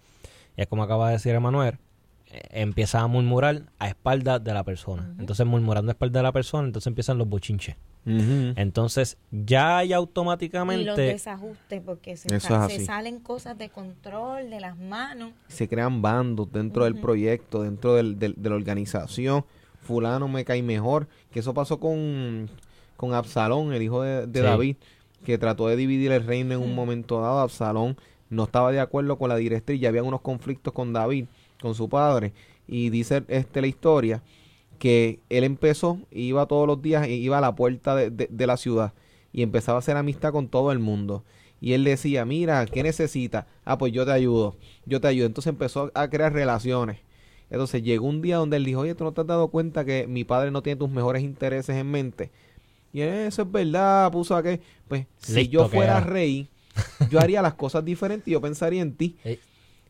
[0.58, 1.78] es como acaba de decir Emanuel,
[2.28, 5.14] eh, empieza a murmurar a espaldas de la persona.
[5.20, 7.76] Entonces, murmurando a espaldas de la persona, entonces empiezan los bochinches.
[8.04, 10.82] Entonces, ya hay automáticamente...
[10.82, 15.34] Y los desajustes, porque se, salen cosas de control, de las manos.
[15.48, 19.46] Se crean bandos dentro del proyecto, dentro del, de la organización.
[19.82, 21.08] Fulano me cae mejor.
[21.32, 22.50] Que eso pasó con,
[22.98, 24.78] con Absalón, el hijo de, David,
[25.26, 27.40] que trató de dividir el reino en un momento dado.
[27.40, 27.98] Absalón
[28.32, 31.26] no estaba de acuerdo con la directriz, ya habían unos conflictos con David,
[31.62, 32.34] con su padre,
[32.68, 34.24] y dice este la historia
[34.80, 38.94] que él empezó, iba todos los días, iba a la puerta de, de, la ciudad
[39.32, 41.24] y empezaba a hacer amistad con todo el mundo.
[41.60, 43.46] Y él decía, mira, ¿qué necesita?
[43.64, 44.56] Ah, pues yo te ayudo,
[44.88, 45.28] yo te ayudo.
[45.28, 46.98] Entonces empezó a crear relaciones.
[47.52, 50.08] Entonces llegó un día donde él dijo, oye, ¿tú no te has dado cuenta que
[50.08, 52.32] mi padre no tiene tus mejores intereses en mente?
[52.94, 56.50] Y eso es verdad, puso a que, pues, si yo fuera rey,
[57.10, 59.18] yo haría las cosas diferentes y yo pensaría en ti.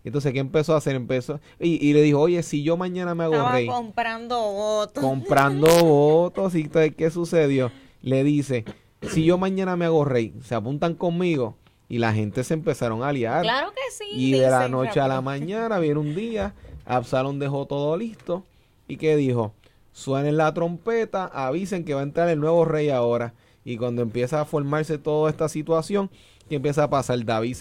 [0.03, 0.95] Entonces, ¿qué empezó a hacer?
[0.95, 3.67] Empezó y, le dijo, oye, si yo mañana me hago Estaba rey.
[3.67, 5.03] comprando votos.
[5.03, 6.55] Comprando votos.
[6.55, 7.71] ¿Y entonces qué sucedió?
[8.01, 8.65] Le dice,
[9.01, 11.57] si yo mañana me hago rey, se apuntan conmigo.
[11.87, 13.41] Y la gente se empezaron a liar.
[13.41, 14.05] Claro que sí.
[14.11, 16.55] Y de la noche a la mañana viene un día,
[16.85, 18.45] Absalón dejó todo listo.
[18.87, 19.53] ¿Y qué dijo?
[19.91, 23.33] Suenen la trompeta, avisen que va a entrar el nuevo rey ahora.
[23.65, 26.09] Y cuando empieza a formarse toda esta situación,
[26.51, 27.23] ¿qué empieza a pasar?
[27.23, 27.55] David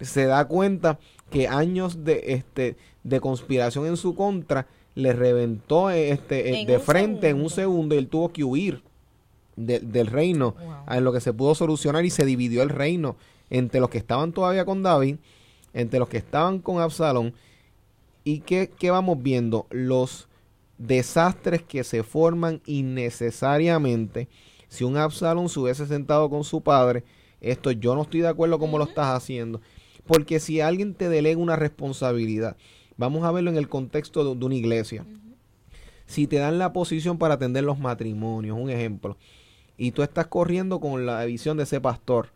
[0.00, 1.00] se, da cuenta
[1.32, 7.42] que años de, este, de conspiración en su contra le reventó este, de frente en
[7.42, 8.84] un segundo y él tuvo que huir
[9.56, 10.54] del reino
[10.88, 13.16] en lo que se pudo solucionar y se dividió el reino
[13.50, 15.16] entre los que estaban todavía con David,
[15.74, 17.34] entre los que estaban con Absalón.
[18.22, 19.66] ¿Y qué, qué vamos viendo?
[19.70, 20.28] Los
[20.78, 24.28] desastres que se forman innecesariamente
[24.68, 27.02] si un Absalón se hubiese sentado con su padre,
[27.40, 29.60] esto yo no estoy de acuerdo como lo estás haciendo.
[30.06, 32.56] Porque si alguien te delega una responsabilidad,
[32.96, 35.04] vamos a verlo en el contexto de, una iglesia.
[36.06, 39.16] Si te dan la posición para atender los matrimonios, un ejemplo,
[39.76, 42.30] y tú estás corriendo con la visión de ese pastor,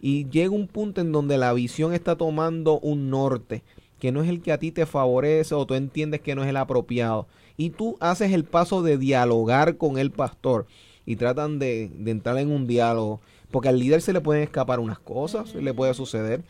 [0.00, 3.62] y llega un punto en donde la visión está tomando un norte,
[3.98, 6.48] que no es el que a ti te favorece o tú entiendes que no es
[6.48, 10.66] el apropiado, y tú haces el paso de dialogar con el pastor
[11.06, 14.80] y tratan de, de entrar en un diálogo, porque al líder se le pueden escapar
[14.80, 16.42] unas cosas, le puede suceder,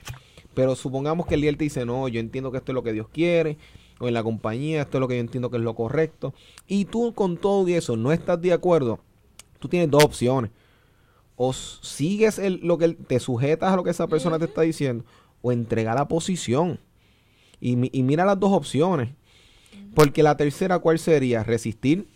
[0.55, 2.93] pero supongamos que el líder te dice, no, yo entiendo que esto es lo que
[2.93, 3.59] Dios quiere,
[3.99, 6.35] o en la compañía, esto es lo que yo entiendo que es lo correcto,
[6.67, 9.01] y tú con todo eso no estás de acuerdo,
[9.59, 10.51] tú tienes dos opciones.
[11.37, 15.05] O sigues el, lo que te sujetas a lo que esa persona te está diciendo,
[15.43, 16.79] o entrega la posición.
[17.61, 19.11] Y, y mira las dos opciones.
[19.95, 21.43] Porque la tercera, ¿cuál sería?
[21.43, 22.07] Resistir.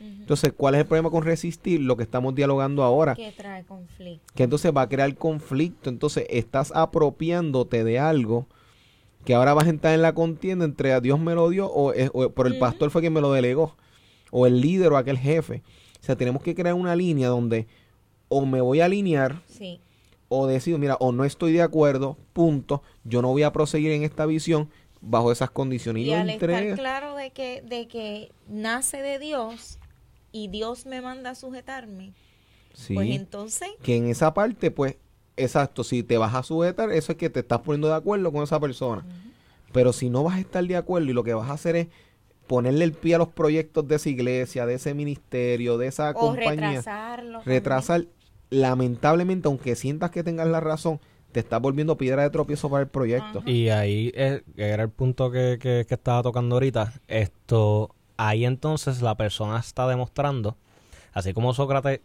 [0.00, 1.80] Entonces, ¿cuál es el problema con resistir?
[1.80, 3.14] Lo que estamos dialogando ahora.
[3.14, 4.32] Que trae conflicto.
[4.34, 5.90] Que entonces va a crear conflicto.
[5.90, 8.46] Entonces, estás apropiándote de algo
[9.24, 11.92] que ahora vas a entrar en la contienda entre a Dios me lo dio o,
[12.30, 13.76] por el pastor fue quien me lo delegó.
[14.30, 15.62] O el líder o aquel jefe.
[16.00, 17.66] O sea, tenemos que crear una línea donde
[18.28, 19.80] o me voy a alinear sí.
[20.28, 24.04] o decido, mira, o no estoy de acuerdo, punto, yo no voy a proseguir en
[24.04, 24.70] esta visión
[25.00, 26.06] bajo esas condiciones.
[26.06, 29.79] Y, al estar claro de que, de que nace de Dios
[30.32, 32.12] y Dios me manda a sujetarme,
[32.94, 33.68] pues entonces...
[33.82, 34.96] Que en esa parte, pues,
[35.36, 38.42] exacto, si te vas a sujetar, eso es que te estás poniendo de acuerdo con
[38.42, 39.04] esa persona.
[39.72, 41.88] Pero si no vas a estar de acuerdo y lo que vas a hacer es
[42.46, 46.78] ponerle el pie a los proyectos de esa iglesia, de ese ministerio, de esa compañía,
[46.78, 47.42] retrasarlo.
[47.44, 48.06] Retrasar,
[48.50, 51.00] lamentablemente, aunque sientas que tengas la razón,
[51.30, 53.42] te estás volviendo piedra de tropiezo para el proyecto.
[53.46, 54.12] Y ahí
[54.56, 56.92] era el punto que, que, que, estaba tocando ahorita.
[57.06, 57.94] Esto,
[58.28, 60.56] ahí entonces la persona está demostrando,
[61.12, 62.00] así como Sócrates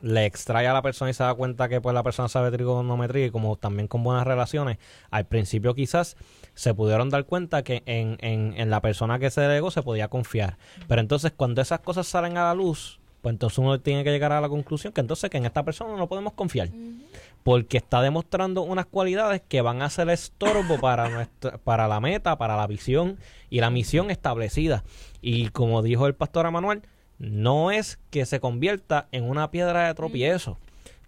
[0.00, 3.26] le extrae a la persona y se da cuenta que pues la persona sabe trigonometría
[3.26, 4.78] y como también con buenas relaciones,
[5.12, 6.16] al principio quizás
[6.54, 10.08] se pudieron dar cuenta que en, en, en la persona que se delegó se podía
[10.08, 10.58] confiar.
[10.88, 14.32] Pero entonces cuando esas cosas salen a la luz, pues entonces uno tiene que llegar
[14.32, 16.70] a la conclusión que entonces que en esta persona no podemos confiar.
[17.42, 22.38] Porque está demostrando unas cualidades que van a ser estorbo para, nuestra, para la meta,
[22.38, 23.18] para la visión
[23.50, 24.84] y la misión establecida.
[25.20, 26.82] Y como dijo el pastor Emanuel,
[27.18, 30.58] no es que se convierta en una piedra de tropiezo.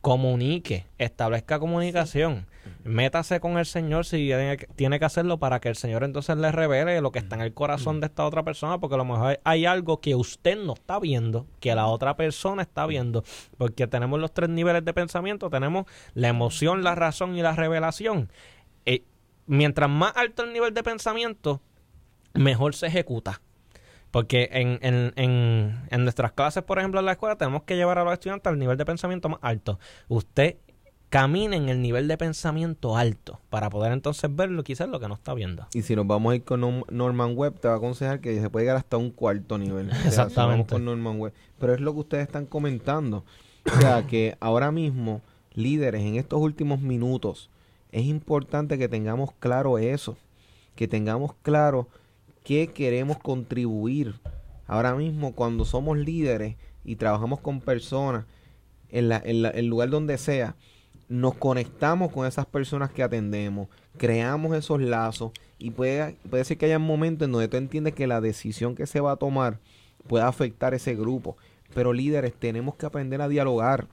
[0.05, 2.47] Comunique, establezca comunicación,
[2.85, 4.31] métase con el Señor si
[4.77, 7.55] tiene que hacerlo para que el Señor entonces le revele lo que está en el
[7.55, 11.01] corazón de esta otra persona, porque a lo mejor hay algo que usted no está
[11.01, 13.25] viendo, que la otra persona está viendo,
[13.57, 18.31] porque tenemos los tres niveles de pensamiento, tenemos la emoción, la razón y la revelación.
[18.85, 19.05] Eh,
[19.47, 21.63] mientras más alto el nivel de pensamiento,
[22.35, 23.41] mejor se ejecuta.
[24.15, 27.99] Porque en, en, en, en, nuestras clases, por ejemplo, en la escuela, tenemos que llevar
[27.99, 29.81] a los estudiantes al nivel de pensamiento más alto.
[30.07, 30.55] Usted
[31.09, 35.09] camina en el nivel de pensamiento alto para poder entonces ver lo quizás lo que
[35.09, 35.67] no está viendo.
[35.75, 38.49] Y si nos vamos a ir con Norman Webb, te va a aconsejar que se
[38.51, 39.91] puede llegar hasta un cuarto nivel.
[40.07, 40.73] Exactamente.
[40.73, 41.33] con Norman Webb.
[41.59, 43.25] Pero es lo que ustedes están comentando.
[43.67, 45.23] O sea, que ahora mismo,
[45.55, 47.51] líderes, en estos últimos minutos,
[47.91, 50.17] es importante que tengamos claro eso.
[50.77, 51.89] Que tengamos claro
[52.45, 54.15] qué queremos contribuir.
[54.67, 58.27] Ahora mismo, cuando somos líderes y trabajamos con personas,
[58.91, 60.55] en, la, en el lugar donde sea,
[61.09, 66.67] nos conectamos con esas personas que atendemos, creamos esos lazos y puede, puede ser que
[66.67, 69.59] haya momentos en donde tú entiendes que la decisión que se va a tomar
[70.07, 71.37] puede afectar ese grupo.
[71.75, 73.89] Pero líderes, tenemos que aprender a dialogar.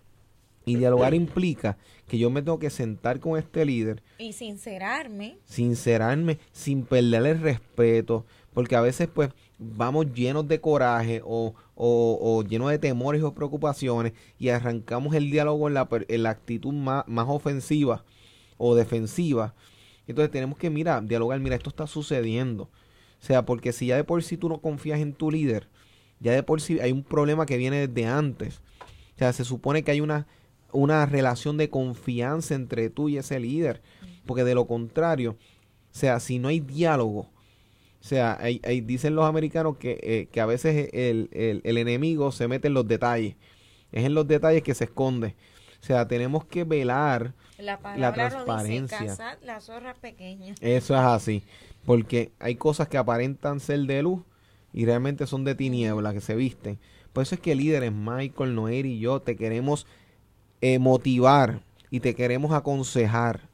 [0.63, 1.77] Y dialogar implica
[2.07, 4.03] que yo me tengo que sentar con este líder.
[4.19, 5.39] Y sincerarme.
[5.45, 12.43] Sincerarme, sin perder el respeto, porque a veces pues vamos llenos de coraje o, o,
[12.43, 17.07] llenos de temores o preocupaciones y arrancamos el diálogo en la, en la actitud más,
[17.07, 18.03] más ofensiva
[18.57, 19.55] o defensiva.
[20.07, 22.63] Entonces tenemos que, mira, dialogar, mira, esto está sucediendo.
[22.63, 25.69] O sea, porque si ya de por sí tú no confías en tu líder,
[26.19, 28.61] ya de por sí hay un problema que viene desde antes.
[29.15, 30.27] O sea, se supone que hay una,
[30.71, 33.81] una relación de confianza entre tú y ese líder.
[34.25, 37.29] Porque de lo contrario, o sea, si no hay diálogo,
[38.01, 42.47] o sea, hay, dicen los americanos que, eh, que a veces el, el, enemigo se
[42.47, 43.35] mete en los detalles.
[43.91, 45.35] Es en los detalles que se esconde.
[45.79, 49.37] O sea, tenemos que velar la, la transparencia.
[49.43, 50.55] la zorra pequeña.
[50.61, 51.43] Eso es así.
[51.85, 54.21] Porque hay cosas que aparentan ser de luz
[54.73, 56.79] y realmente son de tiniebla, que se visten.
[57.13, 59.85] Por eso es que líderes, Michael, Noer y yo, te queremos
[60.61, 63.49] eh, motivar y te queremos aconsejar.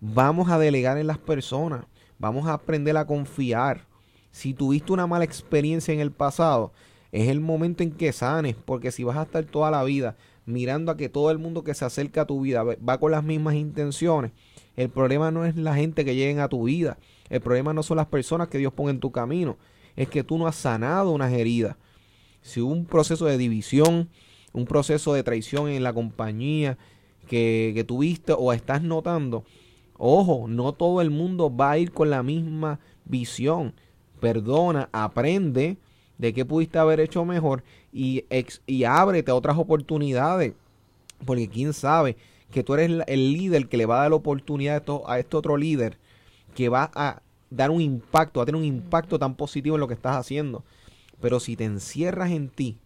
[0.00, 1.84] Vamos a delegar en las personas.
[2.18, 3.89] Vamos a aprender a confiar
[4.30, 6.72] si tuviste una mala experiencia en el pasado,
[7.12, 10.16] es el momento en que sanes, porque si vas a estar toda la vida
[10.46, 13.24] mirando a que todo el mundo que se acerca a tu vida va con las
[13.24, 14.32] mismas intenciones,
[14.76, 17.96] el problema no es la gente que lleguen a tu vida, el problema no son
[17.96, 19.56] las personas que Dios pone en tu camino,
[19.96, 21.76] es que tú no has sanado unas heridas.
[22.42, 24.08] si hubo un proceso de división,
[24.52, 26.78] un proceso de traición en la compañía
[27.28, 29.44] que, que tuviste o estás notando,
[29.98, 33.74] ojo, no todo el mundo va a ir con la misma visión.
[34.20, 35.78] Perdona, aprende
[36.18, 40.52] de qué pudiste haber hecho mejor y, ex, y ábrete a otras oportunidades.
[41.24, 42.16] Porque quién sabe
[42.50, 45.18] que tú eres el líder que le va a dar la oportunidad a, esto, a
[45.18, 45.98] este otro líder
[46.54, 49.88] que va a dar un impacto, va a tener un impacto tan positivo en lo
[49.88, 50.64] que estás haciendo.
[51.20, 52.78] Pero si te encierras en ti,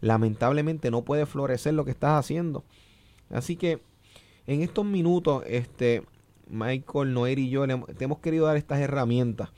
[0.00, 2.64] lamentablemente no puede florecer lo que estás haciendo.
[3.30, 3.80] Así que
[4.46, 6.02] en estos minutos, este
[6.48, 9.50] Michael, Noer y yo te hemos querido dar estas herramientas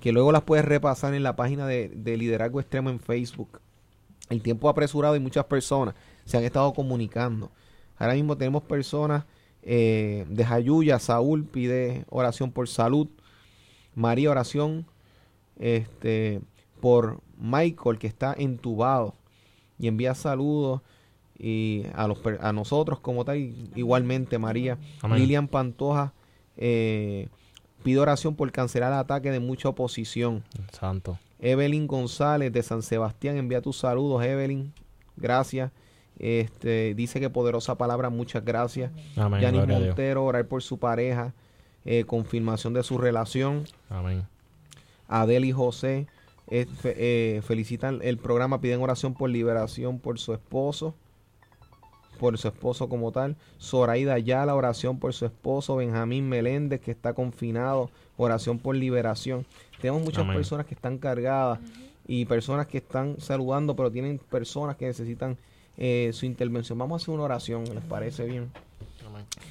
[0.00, 3.60] que luego las puedes repasar en la página de, de Liderazgo Extremo en Facebook.
[4.30, 5.94] El tiempo apresurado y muchas personas
[6.24, 7.50] se han estado comunicando.
[7.96, 9.24] Ahora mismo tenemos personas
[9.62, 13.08] eh, de Jayuya, Saúl pide oración por salud,
[13.94, 14.86] María oración
[15.58, 16.40] este,
[16.80, 19.14] por Michael que está entubado
[19.78, 20.82] y envía saludos
[21.38, 23.38] y a, los, a nosotros como tal,
[23.74, 24.78] igualmente María.
[25.08, 26.12] Lilian Pantoja
[26.56, 27.28] eh,
[27.82, 30.44] pide oración por cancelar el ataque de mucha oposición.
[30.72, 31.18] Santo.
[31.40, 34.72] Evelyn González de San Sebastián envía tus saludos, Evelyn.
[35.16, 35.70] Gracias.
[36.18, 38.90] Este, dice que poderosa palabra, muchas gracias.
[39.16, 41.32] Yanis Montero, orar por su pareja,
[41.84, 43.64] eh, confirmación de su relación.
[43.88, 44.26] Amén.
[45.06, 46.06] Adeli José
[46.50, 50.94] eh, felicitan el programa, piden oración por liberación por su esposo,
[52.18, 53.36] por su esposo como tal.
[53.60, 55.76] Zoraida la oración por su esposo.
[55.76, 59.46] Benjamín Meléndez, que está confinado, oración por liberación.
[59.80, 61.60] Tenemos muchas personas que están cargadas
[62.06, 65.38] y personas que están saludando, pero tienen personas que necesitan
[65.76, 66.76] eh, su intervención.
[66.78, 68.50] Vamos a hacer una oración, ¿les parece bien?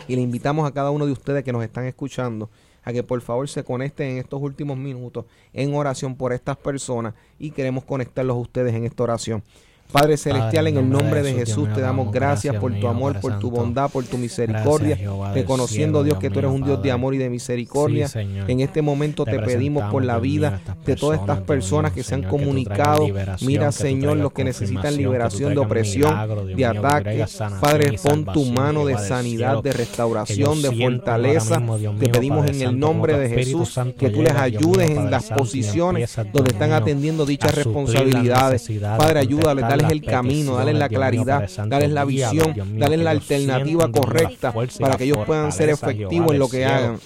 [0.08, 2.50] Y le invitamos a cada uno de ustedes que nos están escuchando
[2.84, 7.16] a que por favor se conecten en estos últimos minutos en oración por estas personas
[7.38, 9.44] y queremos conectarlos a ustedes en esta oración.
[9.92, 13.50] Padre Celestial, en el nombre de Jesús, te damos gracias por tu amor, por tu
[13.50, 14.98] bondad, por tu misericordia,
[15.34, 18.10] reconociendo Dios que tú eres un Dios de amor y de misericordia.
[18.14, 22.24] En este momento te pedimos por la vida de todas estas personas que se han
[22.24, 23.08] comunicado.
[23.42, 27.26] Mira, Señor, los que necesitan liberación de opresión, de ataque.
[27.62, 31.62] Padre, pon tu mano de sanidad, de restauración, de fortaleza.
[32.00, 36.52] Te pedimos en el nombre de Jesús que tú les ayudes en las posiciones donde
[36.52, 38.70] están atendiendo dichas responsabilidades.
[38.98, 44.54] Padre, ayúdales, dales el camino, dale la claridad, dale la visión, dale la alternativa correcta
[44.80, 47.00] para que ellos puedan ser efectivos en lo que hagan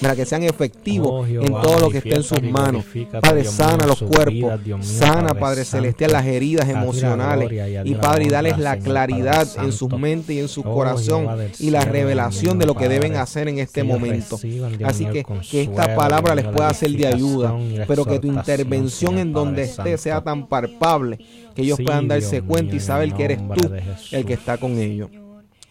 [0.00, 2.84] para que sean efectivos oh, en todo lo que esté en sus manos.
[3.20, 7.50] Padre, sana los cuerpos, sana, Padre Celestial, las heridas emocionales.
[7.84, 11.26] Y Padre, y dales la claridad en sus mentes y en su oh, corazón
[11.58, 14.38] y la revelación de lo que deben hacer en este momento.
[14.84, 19.32] Así que que esta palabra les pueda ser de ayuda, pero que tu intervención en
[19.32, 21.18] donde esté sea tan palpable
[21.54, 23.70] que ellos puedan darse cuenta y saber que eres tú
[24.12, 25.10] el que está con ellos.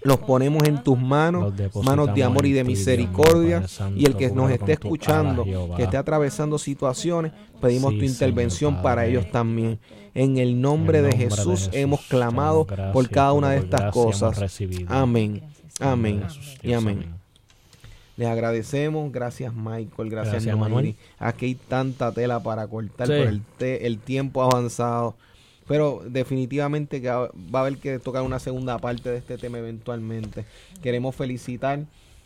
[0.02, 3.64] Los ponemos en tus manos, manos de amor y de misericordia.
[3.96, 5.44] Y el que nos esté escuchando,
[5.76, 9.80] que esté atravesando situaciones, pedimos tu intervención para ellos también.
[10.16, 14.60] En el nombre de Jesús hemos clamado por cada una de estas cosas.
[14.88, 15.44] Amén,
[15.80, 16.24] amén
[16.64, 17.20] y amén.
[18.20, 20.98] Les agradecemos, gracias Michael, gracias, Manuel.
[21.20, 25.16] Aquí hay tanta tela para cortar por el, el tiempo avanzado.
[25.70, 30.44] Pero definitivamente que va a haber que tocar una segunda parte de este tema eventualmente.
[30.82, 31.82] Queremos felicitar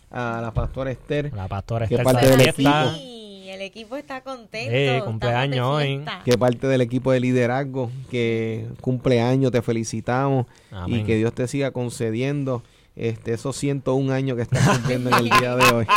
[0.09, 1.33] a la pastora Esther.
[1.35, 1.97] La pastora Esther.
[1.97, 2.69] Que parte del equipo.
[2.69, 4.71] el equipo está contento.
[4.73, 6.05] Eh, cumpleaños hoy.
[6.23, 7.91] Que parte del equipo de liderazgo.
[8.09, 10.45] Que cumpleaños, te felicitamos.
[10.87, 12.63] Y que Dios te siga concediendo
[12.95, 15.85] este, esos 101 años que estás cumpliendo en el día de hoy.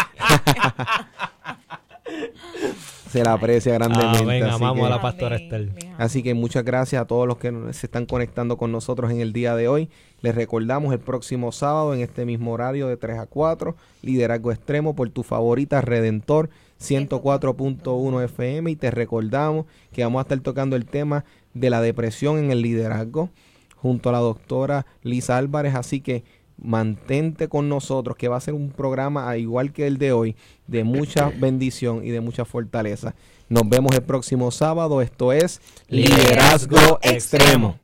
[3.10, 4.44] se la aprecia grandemente.
[4.44, 5.72] así amamos que, a la pastora Estel.
[5.98, 9.32] Así que muchas gracias a todos los que se están conectando con nosotros en el
[9.32, 9.88] día de hoy.
[10.22, 14.94] Les recordamos el próximo sábado en este mismo horario de 3 a 4, Liderazgo Extremo
[14.94, 16.50] por tu favorita Redentor
[16.80, 22.38] 104.1 FM y te recordamos que vamos a estar tocando el tema de la depresión
[22.38, 23.30] en el liderazgo
[23.76, 26.24] junto a la doctora Lisa Álvarez, así que
[26.58, 30.36] mantente con nosotros, que va a ser un programa, igual que el de hoy,
[30.66, 33.14] de mucha bendición y de mucha fortaleza.
[33.48, 35.00] Nos vemos el próximo sábado.
[35.00, 37.78] Esto es Liderazgo Extremo.